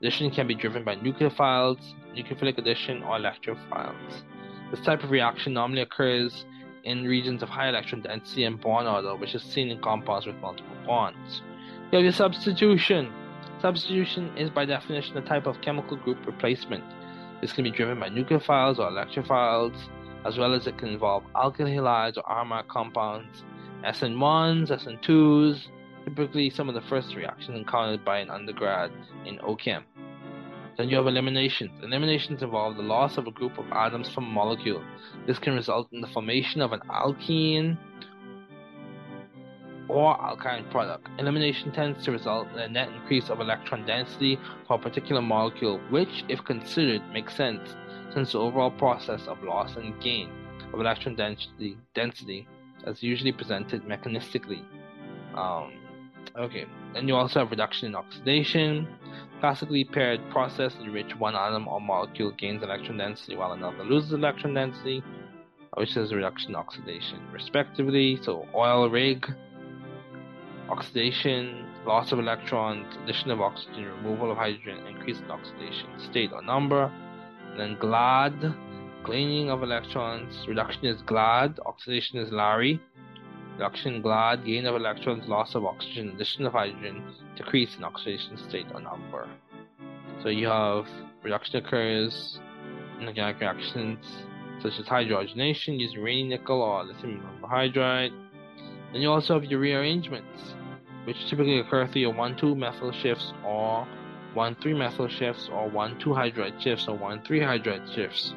[0.00, 1.80] Addition can be driven by nucleophiles,
[2.16, 4.22] nucleophilic addition, or electrophiles.
[4.70, 6.46] This type of reaction normally occurs
[6.84, 10.36] in regions of high electron density and bond order, which is seen in compounds with
[10.36, 11.42] multiple bonds.
[11.92, 13.12] You have your substitution.
[13.64, 16.84] Substitution is by definition a type of chemical group replacement.
[17.40, 19.74] This can be driven by nucleophiles or electrophiles,
[20.26, 23.42] as well as it can involve alkyl halides or aromatic compounds,
[23.82, 25.68] SN1s, SN2s,
[26.04, 28.90] typically some of the first reactions encountered by an undergrad
[29.24, 29.82] in OChem.
[30.76, 31.70] Then you have eliminations.
[31.82, 34.84] Eliminations involve the loss of a group of atoms from a molecule.
[35.26, 37.78] This can result in the formation of an alkene
[39.88, 41.08] or alkyne product.
[41.18, 45.80] Elimination tends to result in a net increase of electron density for a particular molecule,
[45.90, 47.74] which, if considered, makes sense
[48.14, 50.30] since the overall process of loss and gain
[50.72, 52.46] of electron density, density
[52.86, 54.62] is usually presented mechanistically.
[55.34, 55.72] Um,
[56.36, 58.86] okay, then you also have reduction in oxidation.
[59.40, 64.12] Classically paired process in which one atom or molecule gains electron density while another loses
[64.12, 65.02] electron density,
[65.76, 68.18] which is reduction oxidation, respectively.
[68.22, 69.26] So oil rig,
[70.68, 76.42] oxidation, loss of electrons, addition of oxygen, removal of hydrogen, increase in oxidation state or
[76.42, 76.90] number.
[77.50, 78.54] And then GLAD,
[79.04, 82.80] cleaning of electrons, reduction is GLAD, oxidation is Larry.
[83.54, 87.04] Reduction GLAD, gain of electrons, loss of oxygen, addition of hydrogen,
[87.36, 89.28] decrease in oxidation state or number.
[90.22, 90.86] So you have
[91.22, 92.40] reduction occurs
[92.98, 94.04] in organic reactions
[94.62, 98.12] such as hydrogenation using uranium nickel or lithium hydride.
[98.94, 100.54] Then you also have your rearrangements,
[101.02, 103.88] which typically occur through your 1-2 methyl shifts or
[104.36, 108.32] 1-3 methyl shifts or 1-2 hydride shifts or 1-3 hydride shifts.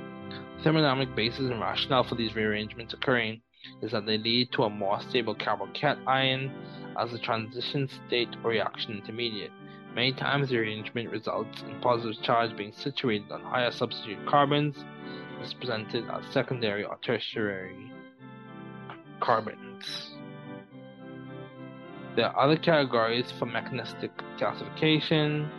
[0.57, 3.41] The thermodynamic basis and rationale for these rearrangements occurring
[3.83, 6.51] is that they lead to a more stable carbocation
[6.97, 9.51] as a transition state or reaction intermediate.
[9.93, 14.75] Many times the arrangement results in positive charge being situated on higher substitute carbons.
[15.43, 17.91] Is presented as secondary or tertiary
[19.19, 20.16] carbons.
[22.17, 25.49] There are other categories for mechanistic classification.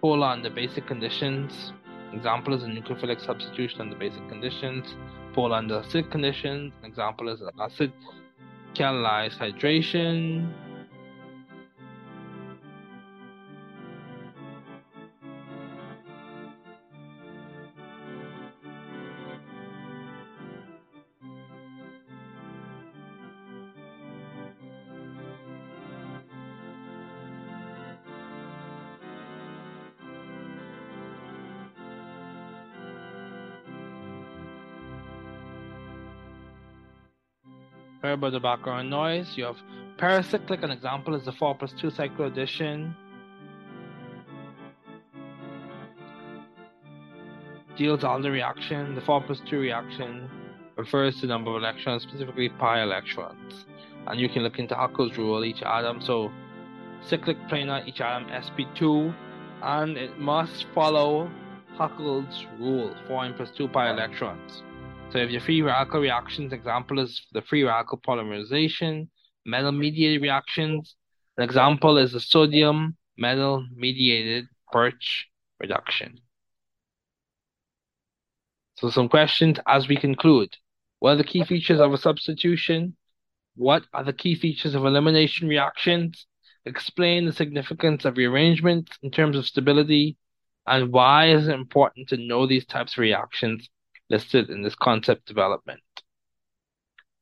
[0.00, 1.74] Polar under basic conditions.
[2.14, 4.94] Example is a nucleophilic substitution under basic conditions
[5.34, 6.72] polar under acidic conditions.
[6.84, 7.92] Example is acid
[8.74, 10.48] catalyzed hydration.
[38.14, 39.36] About the background noise.
[39.36, 39.56] You have
[39.96, 42.94] pericyclic, an example is the 4 plus 2 cycloaddition.
[47.76, 48.94] Deals on the reaction.
[48.94, 50.30] The 4 plus 2 reaction
[50.76, 53.66] refers to number of electrons, specifically pi electrons.
[54.06, 56.00] And you can look into Huckel's rule, each atom.
[56.00, 56.30] So
[57.04, 59.12] cyclic planar, each atom sp2,
[59.62, 61.28] and it must follow
[61.76, 64.62] Huckel's rule, 4n plus 2 pi electrons.
[65.10, 69.08] So if your free radical reactions, example is the free radical polymerization,
[69.46, 70.96] metal mediated reactions.
[71.36, 75.28] An example is the sodium metal mediated Birch
[75.60, 76.18] reduction.
[78.76, 80.56] So some questions as we conclude.
[80.98, 82.96] What are the key features of a substitution?
[83.54, 86.26] What are the key features of elimination reactions?
[86.64, 90.16] Explain the significance of rearrangement in terms of stability,
[90.66, 93.68] and why is it important to know these types of reactions
[94.10, 95.80] listed in this concept development.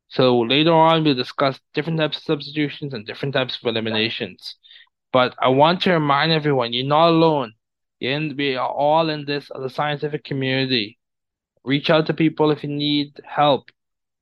[0.08, 4.56] So later on, we'll discuss different types of substitutions and different types of eliminations.
[5.12, 7.54] But I want to remind everyone, you're not alone.
[7.98, 10.98] You're in, we are all in this as a scientific community.
[11.64, 13.70] Reach out to people if you need help.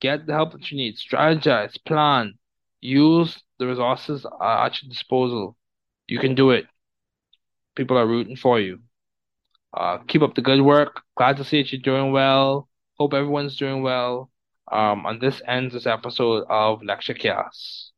[0.00, 0.96] Get the help that you need.
[0.96, 2.34] Strategize, plan,
[2.80, 5.56] use the resources at your disposal.
[6.06, 6.66] You can do it.
[7.74, 8.80] People are rooting for you.
[9.73, 11.03] Uh, keep up the good work.
[11.16, 12.68] Glad to see that you're doing well.
[12.99, 14.31] Hope everyone's doing well.
[14.71, 17.93] Um, and this ends this episode of Lecture Chaos.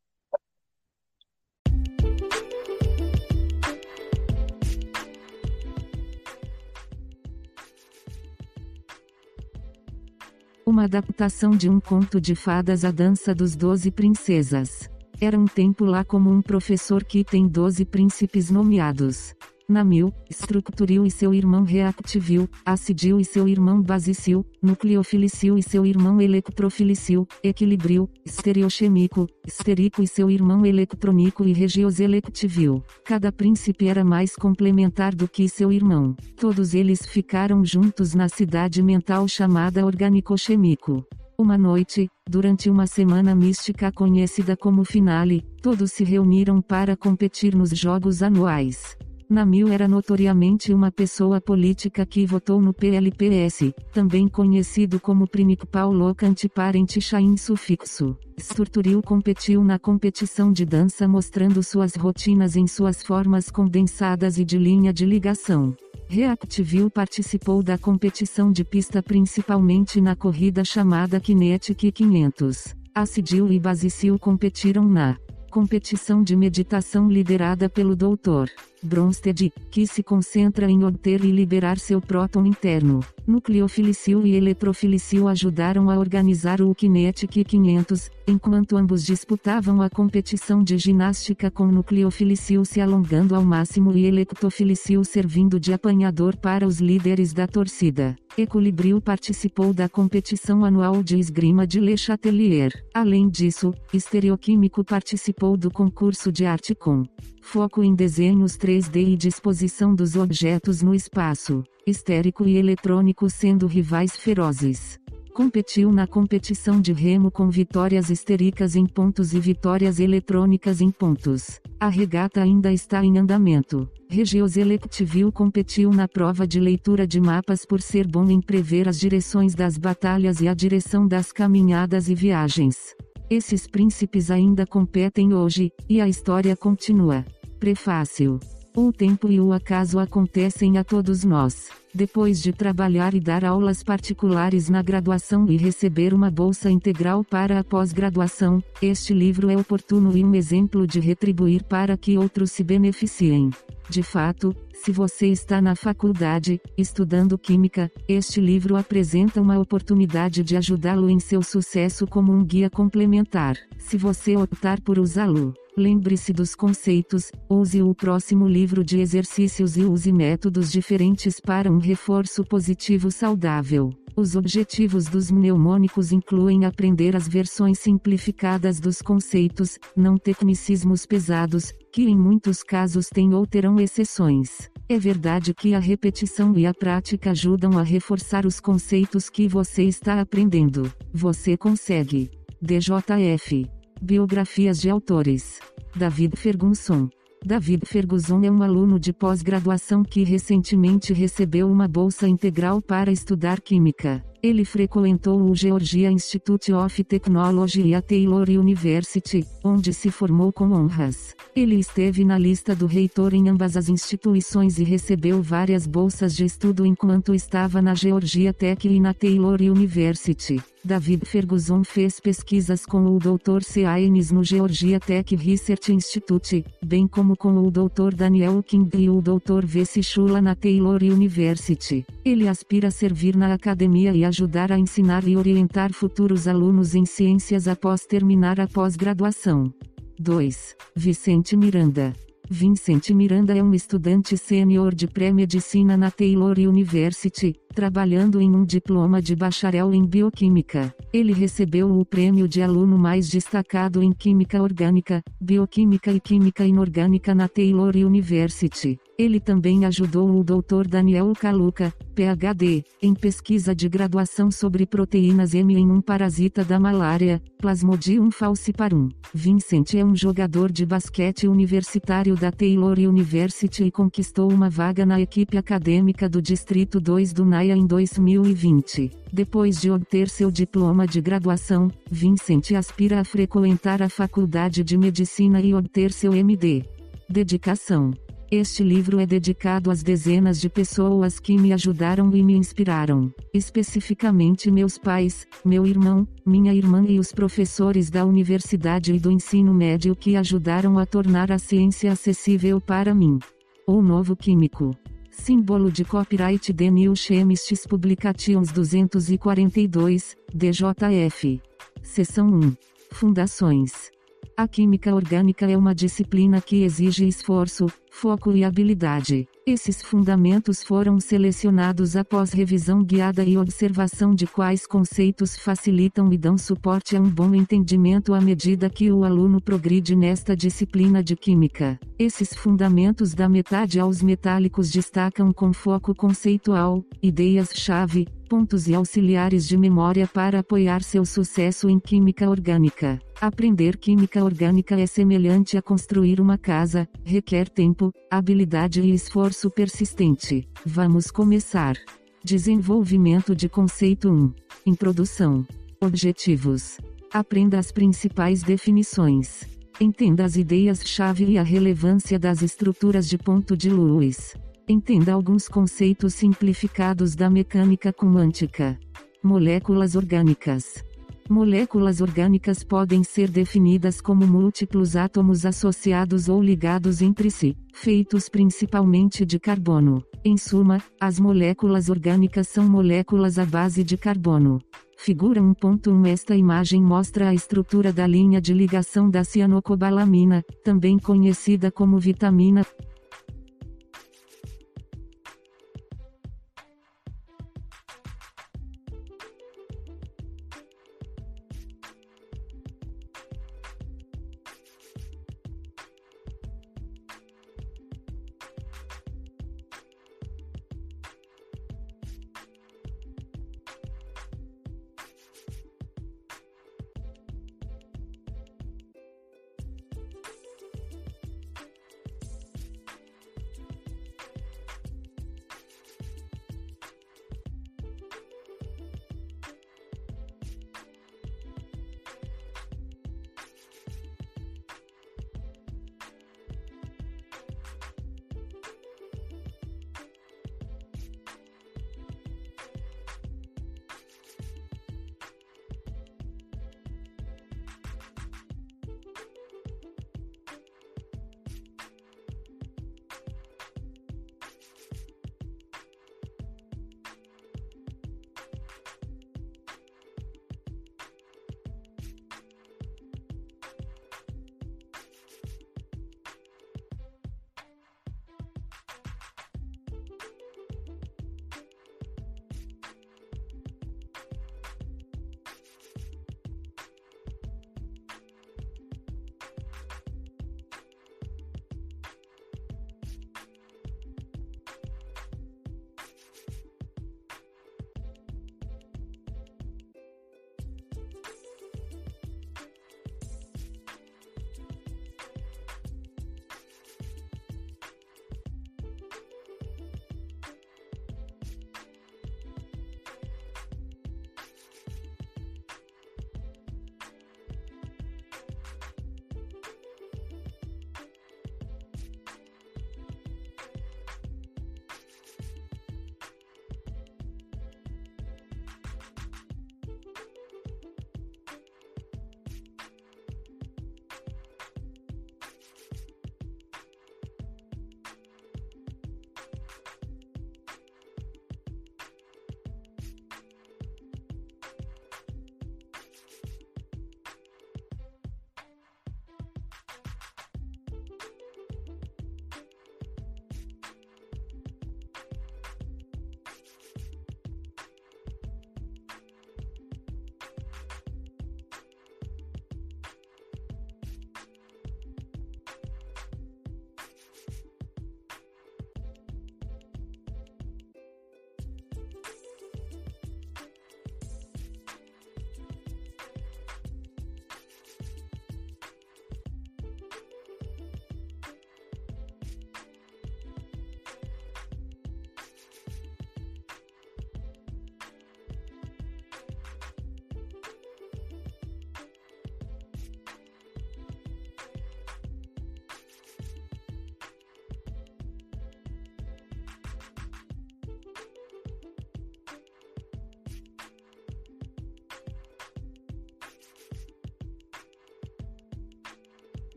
[10.65, 14.89] Uma adaptação de um conto de fadas A Dança dos Doze Princesas.
[15.21, 19.35] Era um tempo lá como um professor que tem doze príncipes nomeados.
[19.67, 26.21] Namil, Structuril e seu irmão Reactivil, Acidil e seu irmão Basicil, Nucleofilicil e seu irmão
[26.21, 32.83] Electrofilicil, Equilibril, Estereochemico, Esterico e seu irmão Electronico e Regioselectivil.
[33.05, 36.15] Cada príncipe era mais complementar do que seu irmão.
[36.35, 41.05] Todos eles ficaram juntos na cidade mental chamada Organicochemico.
[41.37, 47.71] Uma noite, durante uma semana mística conhecida como Finale, todos se reuniram para competir nos
[47.71, 48.95] jogos anuais.
[49.29, 56.49] Namil era notoriamente uma pessoa política que votou no PLPS, também conhecido como principal locante
[56.49, 58.17] parente Chain sufixo.
[58.39, 64.57] Sturturil competiu na competição de dança mostrando suas rotinas em suas formas condensadas e de
[64.57, 65.75] linha de ligação.
[66.07, 72.75] Reactivil participou da competição de pista principalmente na corrida chamada Kinetic 500.
[72.93, 75.17] Acidil e Basicil competiram na
[75.49, 78.49] competição de meditação liderada pelo Dr.
[78.83, 82.99] Bronsted, que se concentra em obter e liberar seu próton interno.
[83.25, 90.77] Nucleofilicil e eletrofilicil ajudaram a organizar o Kinetic 500, enquanto ambos disputavam a competição de
[90.77, 97.33] ginástica com nucleofilicil se alongando ao máximo e electrofilicil servindo de apanhador para os líderes
[97.33, 98.15] da torcida.
[98.37, 102.71] Equilibril participou da competição anual de esgrima de Le Chatelier.
[102.93, 107.03] Além disso, Estereoquímico participou do concurso de arte com
[107.43, 114.15] foco em desenhos 3D e disposição dos objetos no espaço, histérico e eletrônico sendo rivais
[114.15, 114.97] ferozes.
[115.33, 121.59] Competiu na competição de remo com vitórias histéricas em pontos e vitórias eletrônicas em pontos.
[121.79, 123.89] A regata ainda está em andamento.
[124.09, 128.99] Regios Electivil competiu na prova de leitura de mapas por ser bom em prever as
[128.99, 132.95] direções das batalhas e a direção das caminhadas e viagens.
[133.29, 137.25] Esses príncipes ainda competem hoje, e a história continua.
[137.59, 138.39] Prefácio.
[138.75, 141.69] O tempo e o acaso acontecem a todos nós.
[141.93, 147.59] Depois de trabalhar e dar aulas particulares na graduação e receber uma bolsa integral para
[147.59, 152.63] a pós-graduação, este livro é oportuno e um exemplo de retribuir para que outros se
[152.63, 153.51] beneficiem.
[153.87, 160.57] De fato, se você está na faculdade, estudando Química, este livro apresenta uma oportunidade de
[160.57, 163.55] ajudá-lo em seu sucesso como um guia complementar.
[163.77, 169.83] Se você optar por usá-lo, Lembre-se dos conceitos, use o próximo livro de exercícios e
[169.83, 173.89] use métodos diferentes para um reforço positivo saudável.
[174.15, 182.03] Os objetivos dos mnemônicos incluem aprender as versões simplificadas dos conceitos, não tecnicismos pesados, que
[182.03, 184.69] em muitos casos têm ou terão exceções.
[184.87, 189.83] É verdade que a repetição e a prática ajudam a reforçar os conceitos que você
[189.83, 190.91] está aprendendo.
[191.11, 192.29] Você consegue.
[192.61, 193.67] DJF
[193.99, 195.59] Biografias de autores.
[195.95, 197.09] David Ferguson.
[197.45, 203.59] David Ferguson é um aluno de pós-graduação que recentemente recebeu uma bolsa integral para estudar
[203.59, 204.23] química.
[204.43, 210.73] Ele frequentou o Georgia Institute of Technology e a Taylor University, onde se formou com
[210.73, 211.33] honras.
[211.55, 216.43] Ele esteve na lista do reitor em ambas as instituições e recebeu várias bolsas de
[216.43, 220.61] estudo enquanto estava na Georgia Tech e na Taylor University.
[220.85, 223.63] David Ferguson fez pesquisas com o Dr.
[223.63, 223.85] C.
[223.85, 228.13] Aines no Georgia Tech Research Institute, bem como com o Dr.
[228.13, 229.65] Daniel King e o Dr.
[229.65, 229.85] V.
[229.85, 232.05] Sichula na Taylor University.
[232.25, 237.05] Ele aspira a servir na academia e ajudar a ensinar e orientar futuros alunos em
[237.05, 239.71] ciências após terminar a pós-graduação.
[240.19, 240.75] 2.
[240.95, 242.13] Vicente Miranda
[242.49, 249.21] Vincent Miranda é um estudante sênior de pré-medicina na Taylor University, trabalhando em um diploma
[249.21, 250.93] de bacharel em bioquímica.
[251.13, 257.35] Ele recebeu o prêmio de aluno mais destacado em química orgânica, bioquímica e química inorgânica
[257.35, 258.99] na Taylor University.
[259.17, 260.87] Ele também ajudou o Dr.
[260.89, 267.39] Daniel Kaluka, PhD, em pesquisa de graduação sobre proteínas M em um parasita da malária,
[267.59, 269.09] Plasmodium falciparum.
[269.31, 275.21] Vincent é um jogador de basquete universitário da Taylor University e conquistou uma vaga na
[275.21, 279.11] equipe acadêmica do Distrito 2 do NAIA em 2020.
[279.31, 285.61] Depois de obter seu diploma de graduação, Vincent aspira a frequentar a Faculdade de Medicina
[285.61, 286.83] e obter seu MD.
[287.29, 288.11] Dedicação
[288.55, 294.69] este livro é dedicado às dezenas de pessoas que me ajudaram e me inspiraram, especificamente
[294.69, 300.15] meus pais, meu irmão, minha irmã e os professores da universidade e do ensino médio
[300.15, 303.39] que ajudaram a tornar a ciência acessível para mim.
[303.87, 304.95] O Novo Químico.
[305.31, 311.59] Símbolo de copyright The New Chemists Publications 242, DJF.
[312.03, 312.75] Seção 1.
[313.11, 314.11] Fundações.
[314.55, 319.47] A química orgânica é uma disciplina que exige esforço, foco e habilidade.
[319.65, 326.55] Esses fundamentos foram selecionados após revisão guiada e observação de quais conceitos facilitam e dão
[326.55, 331.99] suporte a um bom entendimento à medida que o aluno progride nesta disciplina de química.
[332.19, 339.75] Esses fundamentos da metade aos metálicos destacam com foco conceitual, ideias-chave, pontos e auxiliares de
[339.75, 343.19] memória para apoiar seu sucesso em química orgânica.
[343.41, 350.69] Aprender química orgânica é semelhante a construir uma casa, requer tempo, habilidade e esforço persistente.
[350.85, 351.95] Vamos começar.
[352.43, 354.53] Desenvolvimento de conceito 1.
[354.85, 355.65] Introdução.
[355.99, 356.99] Objetivos.
[357.33, 359.63] Aprenda as principais definições.
[359.99, 364.55] Entenda as ideias-chave e a relevância das estruturas de ponto de Lewis.
[364.87, 368.99] Entenda alguns conceitos simplificados da mecânica quântica.
[369.41, 371.01] Moléculas orgânicas.
[371.49, 379.45] Moléculas orgânicas podem ser definidas como múltiplos átomos associados ou ligados entre si, feitos principalmente
[379.45, 380.21] de carbono.
[380.43, 384.79] Em suma, as moléculas orgânicas são moléculas à base de carbono.
[385.15, 391.89] Figura 1.1 Esta imagem mostra a estrutura da linha de ligação da cianocobalamina, também conhecida
[391.89, 392.85] como vitamina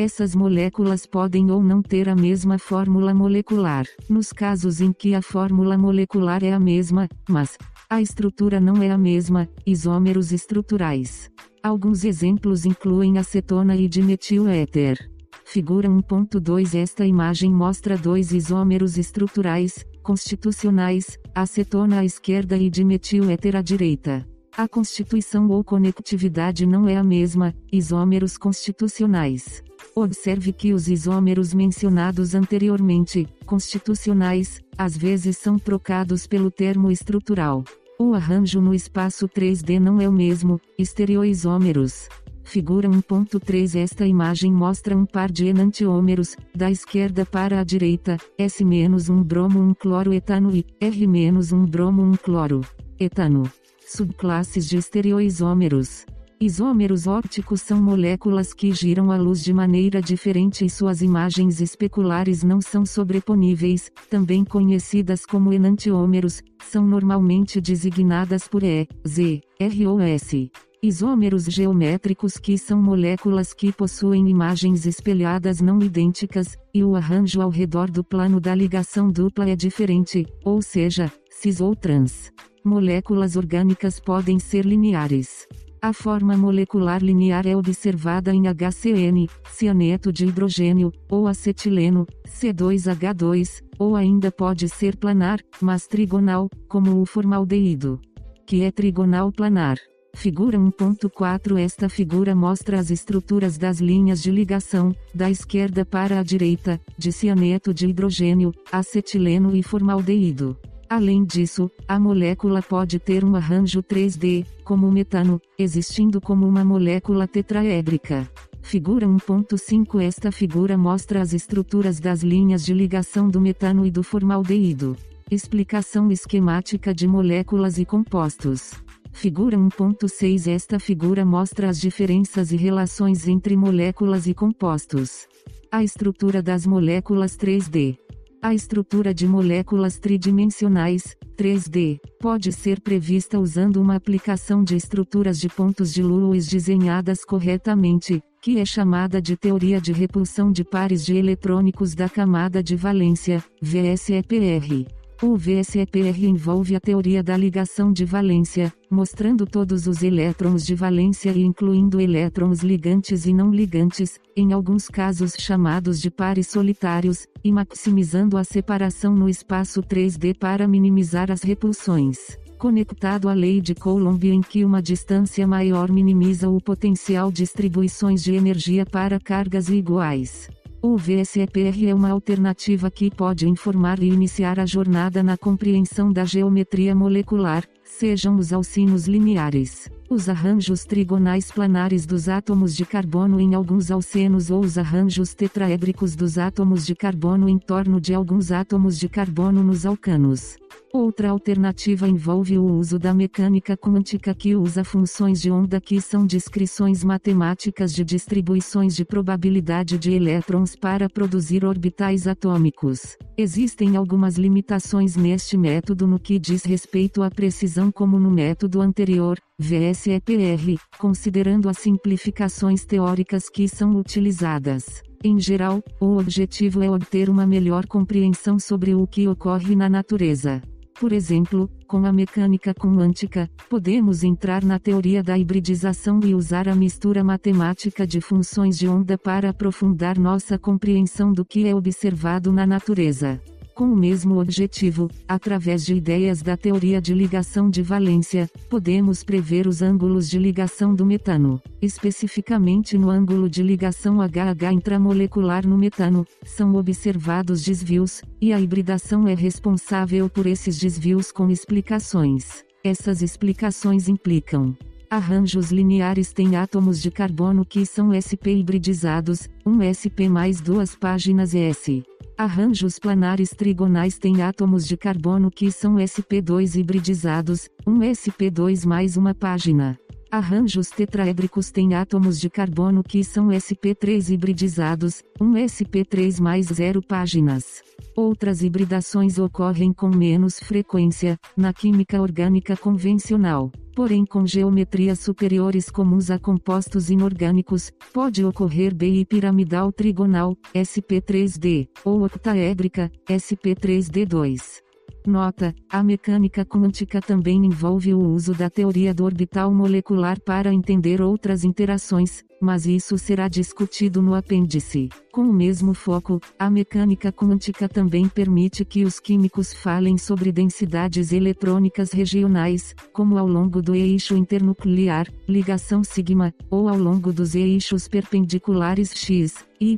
[0.00, 3.84] Essas moléculas podem ou não ter a mesma fórmula molecular.
[4.08, 7.58] Nos casos em que a fórmula molecular é a mesma, mas
[7.90, 11.28] a estrutura não é a mesma, isômeros estruturais.
[11.60, 14.96] Alguns exemplos incluem acetona e dimetil-éter.
[15.44, 23.62] Figura 1.2 Esta imagem mostra dois isômeros estruturais, constitucionais, acetona à esquerda e dimetil-éter à
[23.62, 24.24] direita.
[24.56, 29.66] A constituição ou conectividade não é a mesma, isômeros constitucionais.
[30.00, 37.64] Observe que os isômeros mencionados anteriormente, constitucionais, às vezes são trocados pelo termo estrutural.
[37.98, 42.08] O arranjo no espaço 3D não é o mesmo, estereoisômeros.
[42.44, 49.24] Figura 1.3 Esta imagem mostra um par de enantiômeros, da esquerda para a direita, S-1
[49.24, 52.60] bromo 1 cloro etano e R-1 bromo 1 cloro
[53.00, 53.50] etano.
[53.84, 56.06] Subclasses de estereoisômeros.
[56.40, 62.44] Isômeros ópticos são moléculas que giram a luz de maneira diferente e suas imagens especulares
[62.44, 70.00] não são sobreponíveis, também conhecidas como enantiômeros, são normalmente designadas por E, Z, R ou
[70.00, 70.48] S.
[70.80, 77.50] Isômeros geométricos que são moléculas que possuem imagens espelhadas não idênticas, e o arranjo ao
[77.50, 82.30] redor do plano da ligação dupla é diferente, ou seja, cis ou trans.
[82.64, 85.48] Moléculas orgânicas podem ser lineares.
[85.80, 93.94] A forma molecular linear é observada em HCN, cianeto de hidrogênio, ou acetileno, C2H2, ou
[93.94, 98.00] ainda pode ser planar, mas trigonal, como o formaldeído,
[98.44, 99.78] que é trigonal planar.
[100.16, 106.24] Figura 1.4 Esta figura mostra as estruturas das linhas de ligação, da esquerda para a
[106.24, 110.58] direita, de cianeto de hidrogênio, acetileno e formaldeído.
[110.90, 116.64] Além disso, a molécula pode ter um arranjo 3D, como o metano, existindo como uma
[116.64, 118.26] molécula tetraédrica.
[118.62, 124.02] Figura 1.5 Esta figura mostra as estruturas das linhas de ligação do metano e do
[124.02, 124.96] formaldeído.
[125.30, 128.72] Explicação esquemática de moléculas e compostos.
[129.12, 135.28] Figura 1.6 Esta figura mostra as diferenças e relações entre moléculas e compostos.
[135.70, 137.98] A estrutura das moléculas 3D.
[138.40, 145.48] A estrutura de moléculas tridimensionais, 3D, pode ser prevista usando uma aplicação de estruturas de
[145.48, 151.16] pontos de Lewis desenhadas corretamente, que é chamada de teoria de repulsão de pares de
[151.16, 154.97] eletrônicos da camada de valência, VSEPR.
[155.20, 161.30] O VSEPR envolve a teoria da ligação de valência, mostrando todos os elétrons de valência
[161.30, 167.50] e incluindo elétrons ligantes e não ligantes, em alguns casos chamados de pares solitários, e
[167.50, 172.38] maximizando a separação no espaço 3D para minimizar as repulsões.
[172.56, 178.34] Conectado à lei de Coulomb em que uma distância maior minimiza o potencial distribuições de
[178.34, 180.48] energia para cargas iguais.
[180.90, 186.24] O VSEPR é uma alternativa que pode informar e iniciar a jornada na compreensão da
[186.24, 193.54] geometria molecular, sejam os alcinos lineares, os arranjos trigonais planares dos átomos de carbono em
[193.54, 198.98] alguns alcenos ou os arranjos tetraédricos dos átomos de carbono em torno de alguns átomos
[198.98, 200.56] de carbono nos alcanos.
[200.92, 206.26] Outra alternativa envolve o uso da mecânica quântica que usa funções de onda que são
[206.26, 213.16] descrições matemáticas de distribuições de probabilidade de elétrons para produzir orbitais atômicos.
[213.40, 219.38] Existem algumas limitações neste método no que diz respeito à precisão como no método anterior,
[219.56, 225.04] VSEPR, considerando as simplificações teóricas que são utilizadas.
[225.22, 230.60] Em geral, o objetivo é obter uma melhor compreensão sobre o que ocorre na natureza.
[230.98, 236.74] Por exemplo, com a mecânica quântica, podemos entrar na teoria da hibridização e usar a
[236.74, 242.66] mistura matemática de funções de onda para aprofundar nossa compreensão do que é observado na
[242.66, 243.40] natureza
[243.78, 249.68] com o mesmo objetivo, através de ideias da teoria de ligação de valência, podemos prever
[249.68, 251.62] os ângulos de ligação do metano.
[251.80, 259.28] Especificamente no ângulo de ligação HH intramolecular no metano, são observados desvios, e a hibridação
[259.28, 262.64] é responsável por esses desvios com explicações.
[262.82, 264.76] Essas explicações implicam
[265.10, 271.54] Arranjos lineares têm átomos de carbono que são sp hibridizados, um sp mais duas páginas
[271.54, 272.04] S.
[272.36, 279.34] Arranjos planares trigonais têm átomos de carbono que são sp2 hibridizados, um sp2 mais uma
[279.34, 279.98] página.
[280.30, 287.82] Arranjos tetraédricos têm átomos de carbono que são sp3 hibridizados, um sp3 mais zero páginas.
[288.14, 293.72] Outras hibridações ocorrem com menos frequência, na química orgânica convencional.
[293.96, 303.10] Porém, com geometrias superiores comuns a compostos inorgânicos, pode ocorrer bipiramidal trigonal, sp3d, ou octaédrica,
[303.26, 304.87] sp3d2.
[305.28, 311.20] Nota: a mecânica quântica também envolve o uso da teoria do orbital molecular para entender
[311.20, 315.08] outras interações, mas isso será discutido no apêndice.
[315.32, 321.32] Com o mesmo foco, a mecânica quântica também permite que os químicos falem sobre densidades
[321.32, 328.08] eletrônicas regionais, como ao longo do eixo internuclear, ligação sigma, ou ao longo dos eixos
[328.08, 329.96] perpendiculares x, y,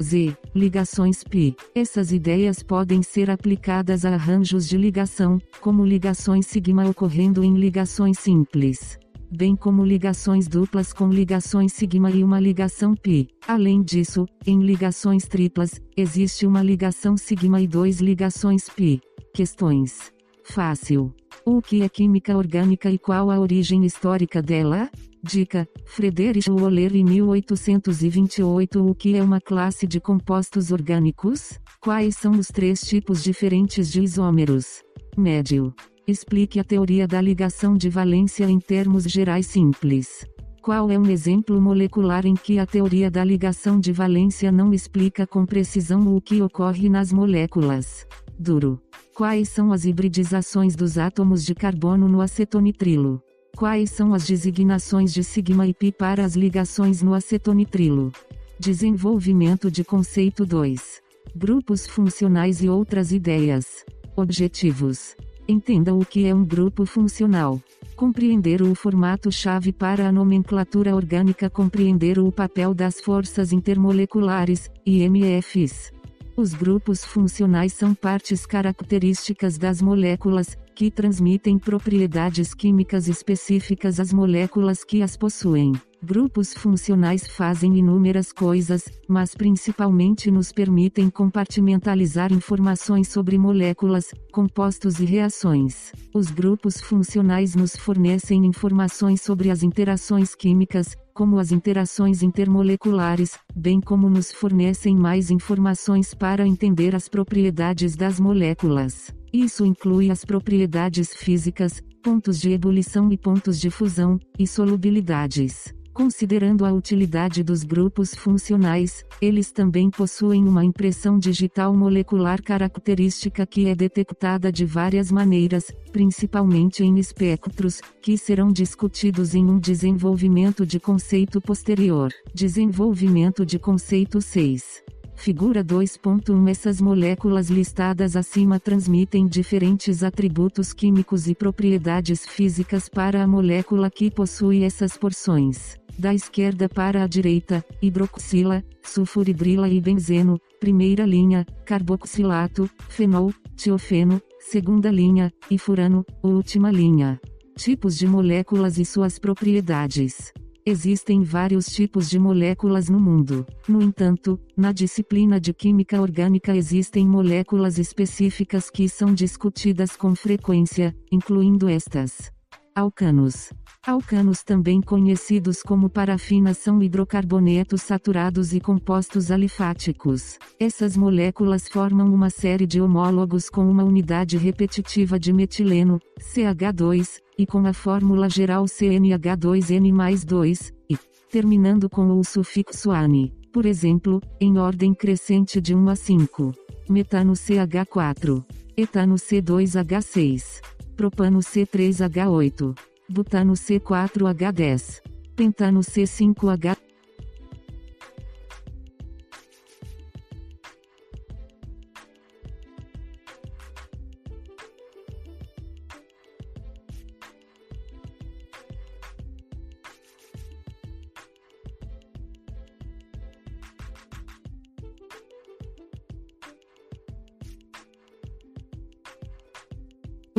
[0.00, 1.56] z, ligações π.
[1.74, 8.18] Essas ideias podem ser aplicadas a arranjos de ligação, como ligações sigma ocorrendo em ligações
[8.18, 8.98] simples
[9.30, 13.28] bem como ligações duplas com ligações sigma e uma ligação π.
[13.46, 19.00] Além disso, em ligações triplas, existe uma ligação sigma e dois ligações π.
[19.34, 20.12] Questões.
[20.44, 21.14] Fácil.
[21.44, 24.90] O que é química orgânica e qual a origem histórica dela?
[25.22, 31.58] Dica: Friedrich Wöhler em 1828 O que é uma classe de compostos orgânicos?
[31.80, 34.82] Quais são os três tipos diferentes de isômeros?
[35.16, 35.74] Médio.
[36.08, 40.26] Explique a teoria da ligação de valência em termos gerais simples.
[40.62, 45.26] Qual é um exemplo molecular em que a teoria da ligação de valência não explica
[45.26, 48.06] com precisão o que ocorre nas moléculas?
[48.38, 48.80] Duro.
[49.14, 53.22] Quais são as hibridizações dos átomos de carbono no acetonitrilo?
[53.54, 58.10] Quais são as designações de sigma e pi para as ligações no acetonitrilo?
[58.58, 61.02] Desenvolvimento de conceito 2.
[61.36, 63.84] Grupos funcionais e outras ideias.
[64.16, 65.14] Objetivos.
[65.50, 67.58] Entenda o que é um grupo funcional.
[67.96, 75.90] Compreender o formato-chave para a nomenclatura orgânica, compreender o papel das forças intermoleculares, IMFs.
[76.36, 84.84] Os grupos funcionais são partes características das moléculas, que transmitem propriedades químicas específicas às moléculas
[84.84, 85.72] que as possuem.
[86.00, 95.04] Grupos funcionais fazem inúmeras coisas, mas principalmente nos permitem compartimentalizar informações sobre moléculas, compostos e
[95.04, 95.92] reações.
[96.14, 103.80] Os grupos funcionais nos fornecem informações sobre as interações químicas, como as interações intermoleculares, bem
[103.80, 109.12] como nos fornecem mais informações para entender as propriedades das moléculas.
[109.32, 115.76] Isso inclui as propriedades físicas, pontos de ebulição e pontos de fusão, e solubilidades.
[115.98, 123.66] Considerando a utilidade dos grupos funcionais, eles também possuem uma impressão digital molecular característica que
[123.66, 130.78] é detectada de várias maneiras, principalmente em espectros, que serão discutidos em um desenvolvimento de
[130.78, 132.12] conceito posterior.
[132.32, 134.84] Desenvolvimento de conceito 6.
[135.16, 143.26] Figura 2.1 Essas moléculas listadas acima transmitem diferentes atributos químicos e propriedades físicas para a
[143.26, 145.76] molécula que possui essas porções.
[145.98, 154.92] Da esquerda para a direita, hidroxila, sulfuridrila e benzeno, primeira linha, carboxilato, fenol, tiofeno, segunda
[154.92, 157.20] linha, e furano, última linha.
[157.56, 160.32] Tipos de moléculas e suas propriedades.
[160.64, 163.44] Existem vários tipos de moléculas no mundo.
[163.66, 170.94] No entanto, na disciplina de química orgânica existem moléculas específicas que são discutidas com frequência,
[171.10, 172.30] incluindo estas:
[172.72, 173.50] alcanos.
[173.88, 180.38] Alcanos também conhecidos como parafina são hidrocarbonetos saturados e compostos alifáticos.
[180.60, 187.46] Essas moléculas formam uma série de homólogos com uma unidade repetitiva de metileno, CH2, e
[187.46, 190.98] com a fórmula geral CNH2N mais 2, e,
[191.30, 196.52] terminando com o sufixo ANI, por exemplo, em ordem crescente de 1 a 5.
[196.90, 198.44] Metano CH4,
[198.76, 200.60] etano C2H6,
[200.94, 202.76] propano C3H8,
[203.08, 205.00] butano C4H10,
[205.34, 206.76] pentano C5H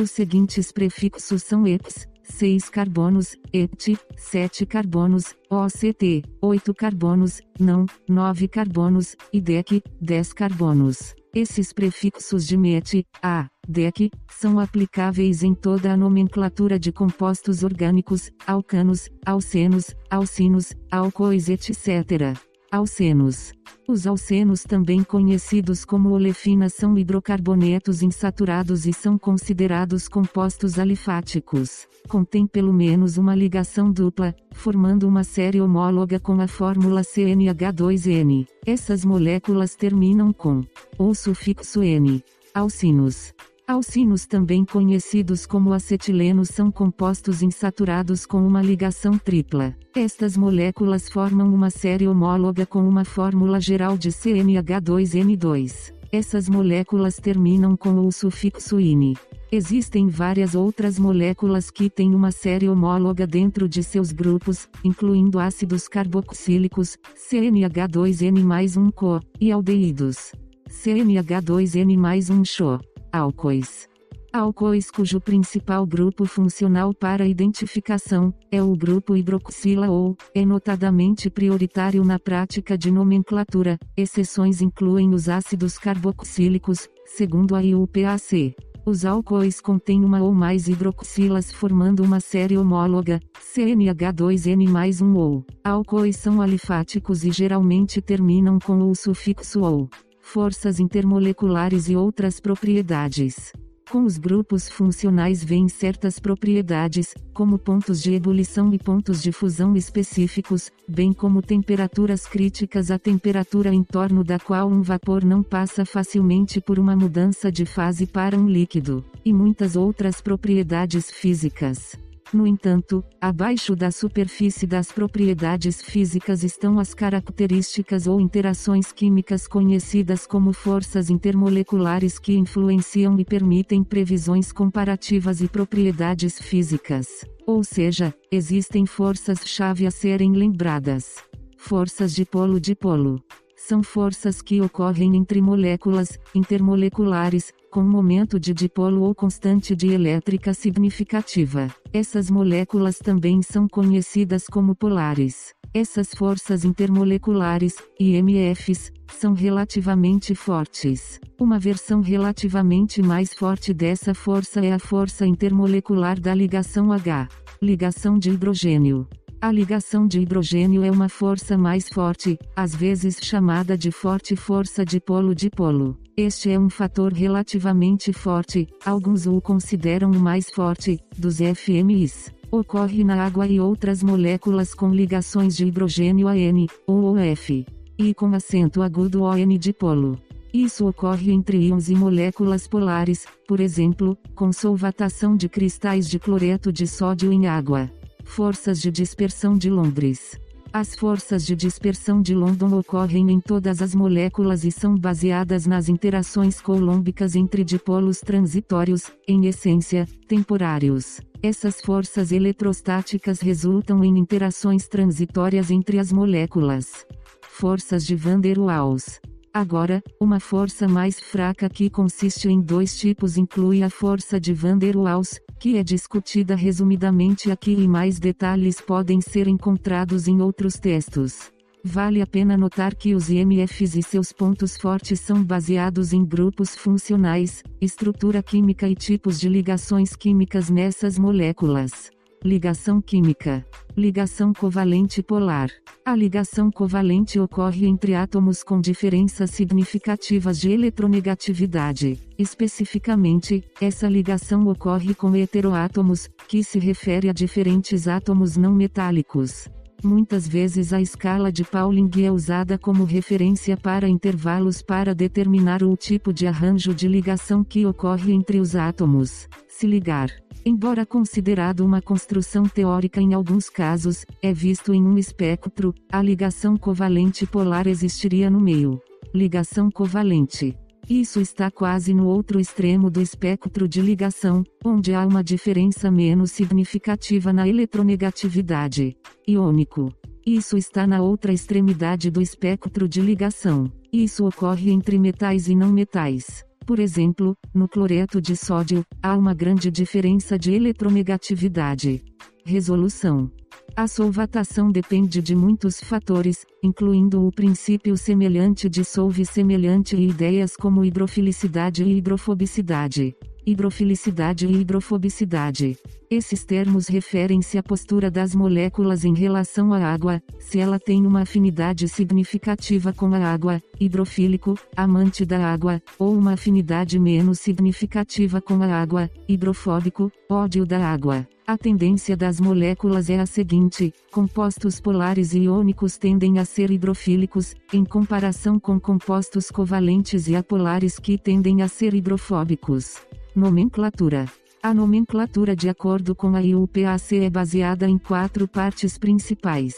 [0.00, 2.08] Os seguintes prefixos são ex,
[2.40, 11.14] 6 carbonos, ET, 7 carbonos, OCT, 8 carbonos, não, 9 carbonos, e DEC, 10 carbonos.
[11.34, 18.30] Esses prefixos de MET, A, DEC, são aplicáveis em toda a nomenclatura de compostos orgânicos,
[18.46, 22.34] alcanos, alcenos, alcinos, álcoois etc.
[22.72, 23.52] Alcenos.
[23.90, 31.88] Os alcenos também conhecidos como olefinas são hidrocarbonetos insaturados e são considerados compostos alifáticos.
[32.08, 38.46] Contém pelo menos uma ligação dupla, formando uma série homóloga com a fórmula CNH2N.
[38.64, 40.62] Essas moléculas terminam com
[40.96, 42.22] ou sufixo N.
[42.54, 43.34] Alcinos.
[43.70, 49.76] Alcinos também conhecidos como acetilenos são compostos insaturados com uma ligação tripla.
[49.94, 55.94] Estas moléculas formam uma série homóloga com uma fórmula geral de CnH2n2.
[56.10, 59.16] Essas moléculas terminam com o sufixo ine.
[59.52, 65.86] Existem várias outras moléculas que têm uma série homóloga dentro de seus grupos, incluindo ácidos
[65.86, 70.32] carboxílicos, CnH2n-1CO, e aldeídos,
[70.68, 73.88] CnH2n-1CHO álcois.
[74.32, 82.04] Álcoois cujo principal grupo funcional para identificação é o grupo hidroxila ou é notadamente prioritário
[82.04, 83.76] na prática de nomenclatura.
[83.96, 88.54] Exceções incluem os ácidos carboxílicos, segundo a IUPAC.
[88.86, 93.20] Os álcois contêm uma ou mais hidroxilas formando uma série homóloga,
[93.54, 95.44] CNH2N mais um ou.
[95.64, 99.90] Álcoois são alifáticos e geralmente terminam com o sufixo ou
[100.30, 103.52] forças intermoleculares e outras propriedades.
[103.90, 109.74] Com os grupos funcionais vêm certas propriedades, como pontos de ebulição e pontos de fusão
[109.74, 115.84] específicos, bem como temperaturas críticas a temperatura em torno da qual um vapor não passa
[115.84, 121.98] facilmente por uma mudança de fase para um líquido, e muitas outras propriedades físicas.
[122.32, 130.28] No entanto, abaixo da superfície das propriedades físicas estão as características ou interações químicas conhecidas
[130.28, 137.24] como forças intermoleculares que influenciam e permitem previsões comparativas e propriedades físicas.
[137.44, 141.16] Ou seja, existem forças-chave a serem lembradas.
[141.56, 143.20] Forças de polo-dipolo
[143.56, 150.52] são forças que ocorrem entre moléculas, intermoleculares, com momento de dipolo ou constante de elétrica
[150.52, 151.68] significativa.
[151.92, 155.54] Essas moléculas também são conhecidas como polares.
[155.72, 161.20] Essas forças intermoleculares, IMFs, são relativamente fortes.
[161.38, 167.28] Uma versão relativamente mais forte dessa força é a força intermolecular da ligação H.
[167.62, 169.06] Ligação de hidrogênio.
[169.42, 174.84] A ligação de hidrogênio é uma força mais forte, às vezes chamada de forte força
[174.84, 175.96] dipolo-dipolo.
[176.14, 182.30] Este é um fator relativamente forte, alguns o consideram o mais forte, dos FMIs.
[182.50, 187.64] Ocorre na água e outras moléculas com ligações de hidrogênio a N, ou OF.
[187.96, 190.18] E com acento agudo ON dipolo.
[190.52, 196.70] Isso ocorre entre íons e moléculas polares, por exemplo, com solvatação de cristais de cloreto
[196.70, 197.90] de sódio em água.
[198.30, 200.40] Forças de dispersão de Londres.
[200.72, 205.88] As forças de dispersão de London ocorrem em todas as moléculas e são baseadas nas
[205.88, 211.20] interações colômbicas entre dipolos transitórios, em essência, temporários.
[211.42, 217.04] Essas forças eletrostáticas resultam em interações transitórias entre as moléculas.
[217.42, 219.20] Forças de van der Waals.
[219.52, 224.78] Agora, uma força mais fraca que consiste em dois tipos inclui a força de van
[224.78, 230.78] der Waals, que é discutida resumidamente aqui e mais detalhes podem ser encontrados em outros
[230.78, 231.52] textos.
[231.84, 236.74] Vale a pena notar que os IMFs e seus pontos fortes são baseados em grupos
[236.74, 242.10] funcionais, estrutura química e tipos de ligações químicas nessas moléculas.
[242.42, 243.66] Ligação química.
[243.94, 245.68] Ligação covalente polar.
[246.02, 252.18] A ligação covalente ocorre entre átomos com diferenças significativas de eletronegatividade.
[252.38, 259.68] Especificamente, essa ligação ocorre com heteroátomos, que se refere a diferentes átomos não metálicos.
[260.02, 265.94] Muitas vezes a escala de Pauling é usada como referência para intervalos para determinar o
[265.94, 269.46] tipo de arranjo de ligação que ocorre entre os átomos.
[269.68, 270.30] Se ligar
[270.64, 276.76] Embora considerado uma construção teórica em alguns casos, é visto em um espectro, a ligação
[276.76, 279.00] covalente polar existiria no meio.
[279.34, 280.76] Ligação covalente.
[281.08, 286.52] Isso está quase no outro extremo do espectro de ligação, onde há uma diferença menos
[286.52, 289.16] significativa na eletronegatividade.
[289.48, 290.12] Iônico.
[290.46, 293.90] Isso está na outra extremidade do espectro de ligação.
[294.12, 296.64] Isso ocorre entre metais e não metais.
[296.86, 302.22] Por exemplo, no cloreto de sódio, há uma grande diferença de eletronegatividade.
[302.64, 303.50] Resolução.
[303.96, 310.76] A solvatação depende de muitos fatores, incluindo o princípio semelhante de solve semelhante e ideias
[310.76, 313.34] como hidrofilicidade e hidrofobicidade
[313.66, 315.96] hidrofilicidade e hidrofobicidade.
[316.32, 321.40] Esses termos referem-se à postura das moléculas em relação à água, se ela tem uma
[321.40, 328.80] afinidade significativa com a água, hidrofílico, amante da água, ou uma afinidade menos significativa com
[328.80, 331.44] a água, hidrofóbico, ódio da água.
[331.66, 337.74] A tendência das moléculas é a seguinte: compostos polares e iônicos tendem a ser hidrofílicos,
[337.92, 343.16] em comparação com compostos covalentes e apolares que tendem a ser hidrofóbicos.
[343.52, 344.46] Nomenclatura.
[344.82, 349.94] A nomenclatura de acordo com a IUPAC é baseada em quatro partes principais.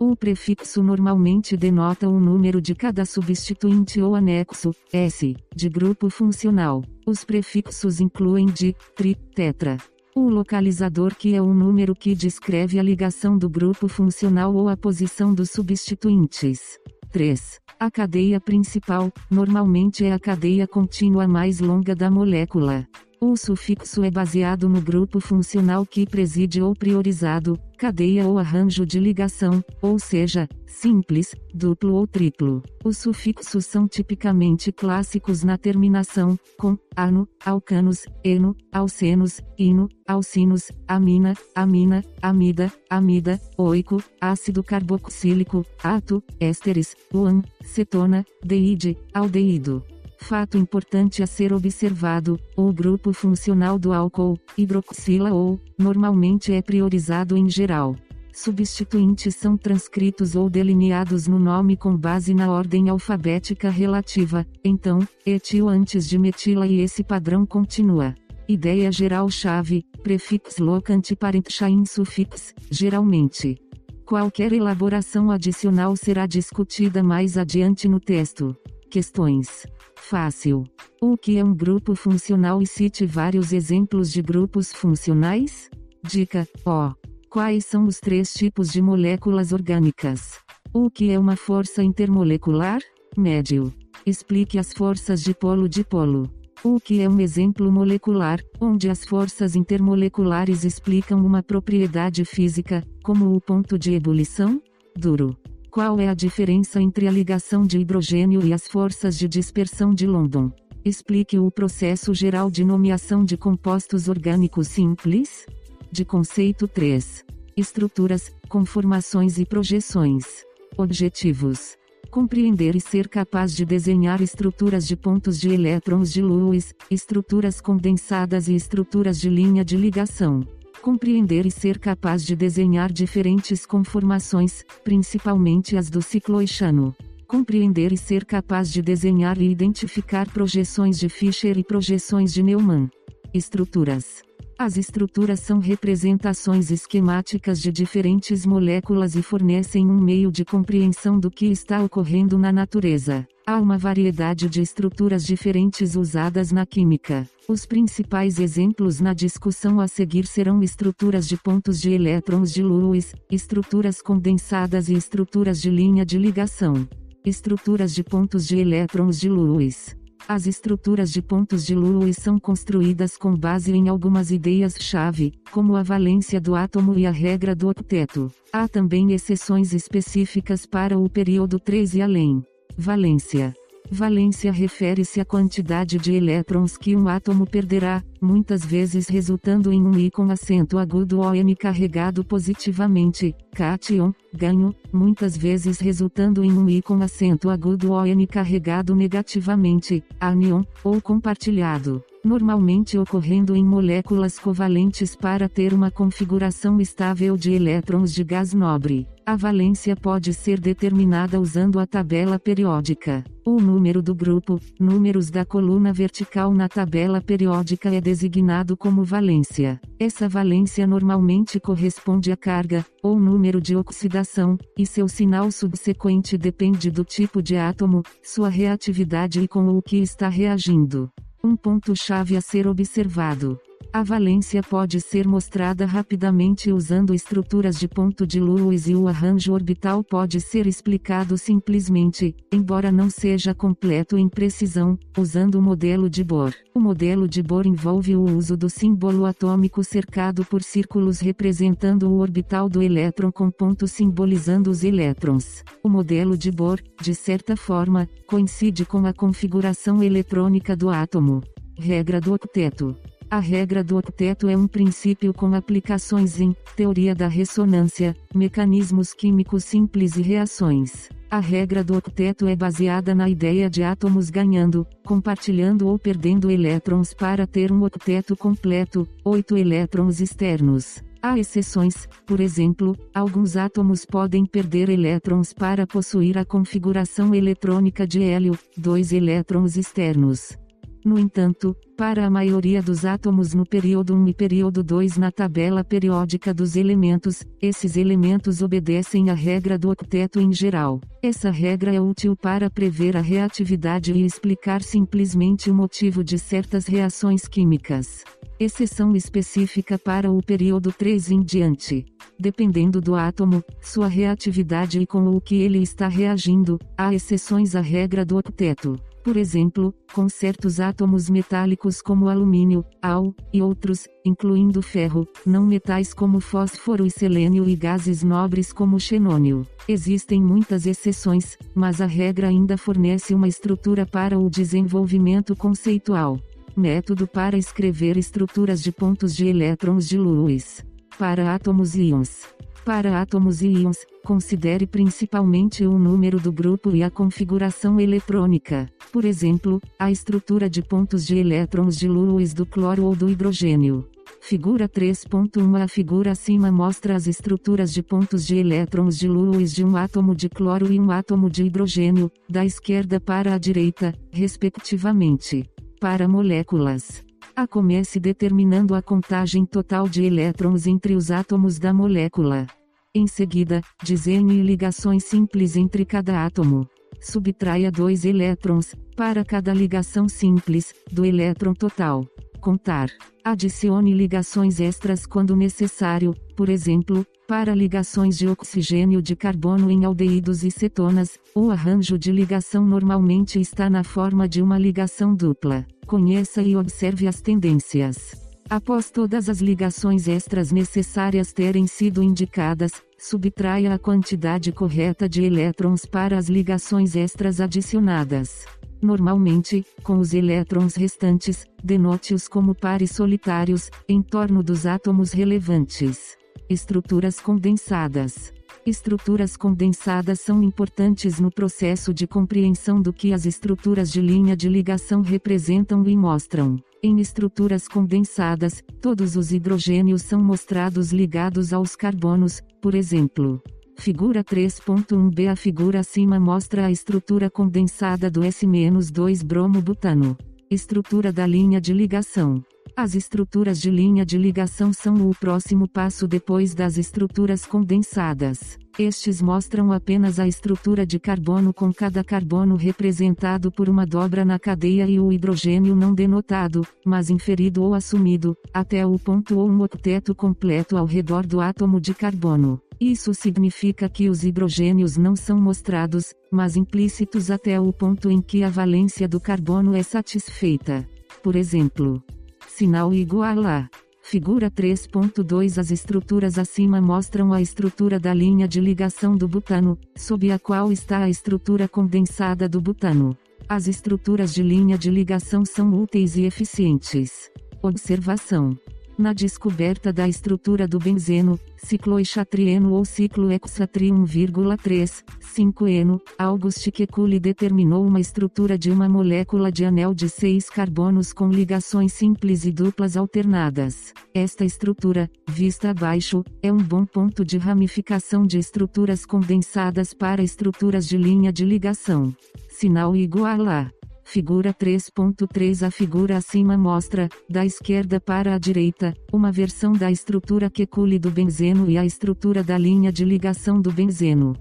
[0.00, 6.82] O prefixo normalmente denota o número de cada substituinte ou anexo, S, de grupo funcional.
[7.06, 9.76] Os prefixos incluem di, tri, tetra.
[10.16, 14.76] O localizador que é o número que descreve a ligação do grupo funcional ou a
[14.76, 16.76] posição dos substituintes.
[17.12, 17.60] 3.
[17.78, 22.84] A cadeia principal, normalmente é a cadeia contínua mais longa da molécula.
[23.26, 29.00] O sufixo é baseado no grupo funcional que preside ou priorizado, cadeia ou arranjo de
[29.00, 32.62] ligação, ou seja, simples, duplo ou triplo.
[32.84, 41.32] Os sufixos são tipicamente clássicos na terminação, com ano, alcanos, eno, alcenos, ino, alcinos, amina,
[41.54, 49.82] amina, amida, amida, oico, ácido carboxílico, ato, ésteres, uan, cetona, deide, aldeído.
[50.24, 57.36] Fato importante a ser observado: o grupo funcional do álcool, hidroxila ou, normalmente é priorizado
[57.36, 57.94] em geral.
[58.32, 65.68] Substituintes são transcritos ou delineados no nome com base na ordem alfabética relativa, então, etil
[65.68, 68.14] antes de metila e esse padrão continua.
[68.48, 73.58] Ideia geral-chave, prefixo locante parenchain sufix, geralmente.
[74.06, 78.56] Qualquer elaboração adicional será discutida mais adiante no texto.
[78.90, 79.66] Questões.
[79.96, 80.64] Fácil.
[81.00, 85.70] O que é um grupo funcional e cite vários exemplos de grupos funcionais?
[86.02, 86.92] Dica: O.
[87.30, 90.38] Quais são os três tipos de moléculas orgânicas?
[90.72, 92.80] O que é uma força intermolecular?
[93.16, 93.72] Médio.
[94.06, 96.30] Explique as forças de polo-dipolo.
[96.62, 103.34] O que é um exemplo molecular, onde as forças intermoleculares explicam uma propriedade física, como
[103.34, 104.62] o ponto de ebulição?
[104.96, 105.36] Duro.
[105.74, 110.06] Qual é a diferença entre a ligação de hidrogênio e as forças de dispersão de
[110.06, 110.52] London?
[110.84, 115.44] Explique o processo geral de nomeação de compostos orgânicos simples.
[115.90, 117.24] De conceito 3.
[117.56, 120.44] Estruturas, conformações e projeções.
[120.78, 121.76] Objetivos:
[122.08, 128.46] compreender e ser capaz de desenhar estruturas de pontos de elétrons de Lewis, estruturas condensadas
[128.46, 130.46] e estruturas de linha de ligação
[130.84, 136.94] compreender e ser capaz de desenhar diferentes conformações, principalmente as do cicloixano.
[137.26, 142.90] Compreender e ser capaz de desenhar e identificar projeções de Fischer e projeções de Neumann.
[143.32, 144.22] Estruturas.
[144.56, 151.28] As estruturas são representações esquemáticas de diferentes moléculas e fornecem um meio de compreensão do
[151.28, 153.26] que está ocorrendo na natureza.
[153.44, 157.28] Há uma variedade de estruturas diferentes usadas na química.
[157.48, 163.12] Os principais exemplos na discussão a seguir serão estruturas de pontos de elétrons de Lewis,
[163.30, 166.88] estruturas condensadas e estruturas de linha de ligação.
[167.26, 169.96] Estruturas de pontos de elétrons de Lewis.
[170.26, 175.82] As estruturas de pontos de Lewis são construídas com base em algumas ideias-chave, como a
[175.82, 178.32] valência do átomo e a regra do octeto.
[178.50, 182.42] Há também exceções específicas para o período 3 e além.
[182.76, 183.54] Valência
[183.90, 189.98] Valência refere-se à quantidade de elétrons que um átomo perderá, muitas vezes resultando em um
[189.98, 196.80] I com acento agudo ON carregado positivamente, cátion, ganho, muitas vezes resultando em um I
[196.80, 205.46] com acento agudo ON carregado negativamente, anion, ou compartilhado normalmente ocorrendo em moléculas covalentes para
[205.46, 209.06] ter uma configuração estável de elétrons de gás nobre.
[209.26, 213.24] A valência pode ser determinada usando a tabela periódica.
[213.42, 219.80] O número do grupo, números da coluna vertical na tabela periódica é designado como valência.
[219.98, 226.90] Essa valência normalmente corresponde à carga, ou número de oxidação, e seu sinal subsequente depende
[226.90, 231.10] do tipo de átomo, sua reatividade e com o que está reagindo.
[231.42, 233.58] Um ponto-chave a ser observado.
[233.94, 239.52] A valência pode ser mostrada rapidamente usando estruturas de ponto de Lewis e o arranjo
[239.52, 246.24] orbital pode ser explicado simplesmente, embora não seja completo em precisão, usando o modelo de
[246.24, 246.52] Bohr.
[246.74, 252.18] O modelo de Bohr envolve o uso do símbolo atômico cercado por círculos representando o
[252.18, 255.62] orbital do elétron com pontos simbolizando os elétrons.
[255.84, 261.44] O modelo de Bohr, de certa forma, coincide com a configuração eletrônica do átomo.
[261.78, 262.96] Regra do octeto.
[263.30, 269.64] A regra do octeto é um princípio com aplicações em teoria da ressonância, mecanismos químicos
[269.64, 271.08] simples e reações.
[271.30, 277.12] A regra do octeto é baseada na ideia de átomos ganhando, compartilhando ou perdendo elétrons
[277.12, 281.02] para ter um octeto completo, oito elétrons externos.
[281.20, 288.22] Há exceções, por exemplo, alguns átomos podem perder elétrons para possuir a configuração eletrônica de
[288.22, 290.56] hélio, dois elétrons externos.
[291.04, 295.84] No entanto, para a maioria dos átomos no período 1 e período 2 na tabela
[295.84, 301.02] periódica dos elementos, esses elementos obedecem à regra do octeto em geral.
[301.22, 306.86] Essa regra é útil para prever a reatividade e explicar simplesmente o motivo de certas
[306.86, 308.24] reações químicas.
[308.58, 312.06] Exceção específica para o período 3 em diante.
[312.40, 317.82] Dependendo do átomo, sua reatividade e com o que ele está reagindo, há exceções à
[317.82, 324.82] regra do octeto por exemplo, com certos átomos metálicos como alumínio, Al, e outros, incluindo
[324.82, 329.66] ferro, não metais como fósforo e selênio e gases nobres como xenônio.
[329.88, 336.38] Existem muitas exceções, mas a regra ainda fornece uma estrutura para o desenvolvimento conceitual.
[336.76, 340.84] Método para escrever estruturas de pontos de elétrons de Lewis.
[341.18, 342.42] Para átomos íons.
[342.84, 348.90] Para átomos e íons, considere principalmente o número do grupo e a configuração eletrônica.
[349.10, 354.06] Por exemplo, a estrutura de pontos de elétrons de Lewis do cloro ou do hidrogênio.
[354.38, 359.82] Figura 3.1 A figura acima mostra as estruturas de pontos de elétrons de Lewis de
[359.82, 365.64] um átomo de cloro e um átomo de hidrogênio, da esquerda para a direita, respectivamente.
[365.98, 367.24] Para moléculas.
[367.56, 372.66] A comece determinando a contagem total de elétrons entre os átomos da molécula.
[373.14, 376.84] Em seguida, desenhe ligações simples entre cada átomo.
[377.20, 382.26] Subtraia dois elétrons, para cada ligação simples, do elétron total.
[382.64, 383.10] Contar.
[383.44, 390.64] Adicione ligações extras quando necessário, por exemplo, para ligações de oxigênio de carbono em aldeídos
[390.64, 395.86] e cetonas, o arranjo de ligação normalmente está na forma de uma ligação dupla.
[396.06, 398.34] Conheça e observe as tendências.
[398.70, 406.06] Após todas as ligações extras necessárias terem sido indicadas, subtraia a quantidade correta de elétrons
[406.06, 408.64] para as ligações extras adicionadas.
[409.04, 416.38] Normalmente, com os elétrons restantes, denote-os como pares solitários, em torno dos átomos relevantes.
[416.70, 418.50] Estruturas condensadas.
[418.86, 424.70] Estruturas condensadas são importantes no processo de compreensão do que as estruturas de linha de
[424.70, 426.78] ligação representam e mostram.
[427.02, 433.62] Em estruturas condensadas, todos os hidrogênios são mostrados ligados aos carbonos, por exemplo.
[433.96, 440.36] Figura 3.1b A figura acima mostra a estrutura condensada do S-2-bromo-butano.
[440.70, 442.62] Estrutura da linha de ligação.
[442.96, 448.78] As estruturas de linha de ligação são o próximo passo depois das estruturas condensadas.
[448.96, 454.58] Estes mostram apenas a estrutura de carbono com cada carbono representado por uma dobra na
[454.58, 459.82] cadeia e o hidrogênio não denotado, mas inferido ou assumido, até o ponto ou um
[459.82, 462.80] octeto completo ao redor do átomo de carbono.
[463.00, 468.62] Isso significa que os hidrogênios não são mostrados, mas implícitos até o ponto em que
[468.62, 471.06] a valência do carbono é satisfeita.
[471.42, 472.22] Por exemplo,
[472.68, 473.90] sinal igual a
[474.22, 480.50] Figura 3.2 As estruturas acima mostram a estrutura da linha de ligação do butano, sob
[480.50, 483.36] a qual está a estrutura condensada do butano.
[483.68, 487.50] As estruturas de linha de ligação são úteis e eficientes.
[487.82, 488.78] Observação
[489.18, 498.04] na descoberta da estrutura do benzeno, cicloexatrieno ou ciclo hexatri 1,3, 5-eno, Auguste Kekulé determinou
[498.06, 503.16] uma estrutura de uma molécula de anel de seis carbonos com ligações simples e duplas
[503.16, 504.12] alternadas.
[504.34, 511.06] Esta estrutura, vista abaixo, é um bom ponto de ramificação de estruturas condensadas para estruturas
[511.06, 512.34] de linha de ligação.
[512.68, 513.90] Sinal igual a
[514.24, 520.70] Figura 3.3 A figura acima mostra, da esquerda para a direita, uma versão da estrutura
[520.70, 524.54] quecule do benzeno e a estrutura da linha de ligação do benzeno.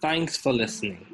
[0.00, 1.13] Thanks for listening.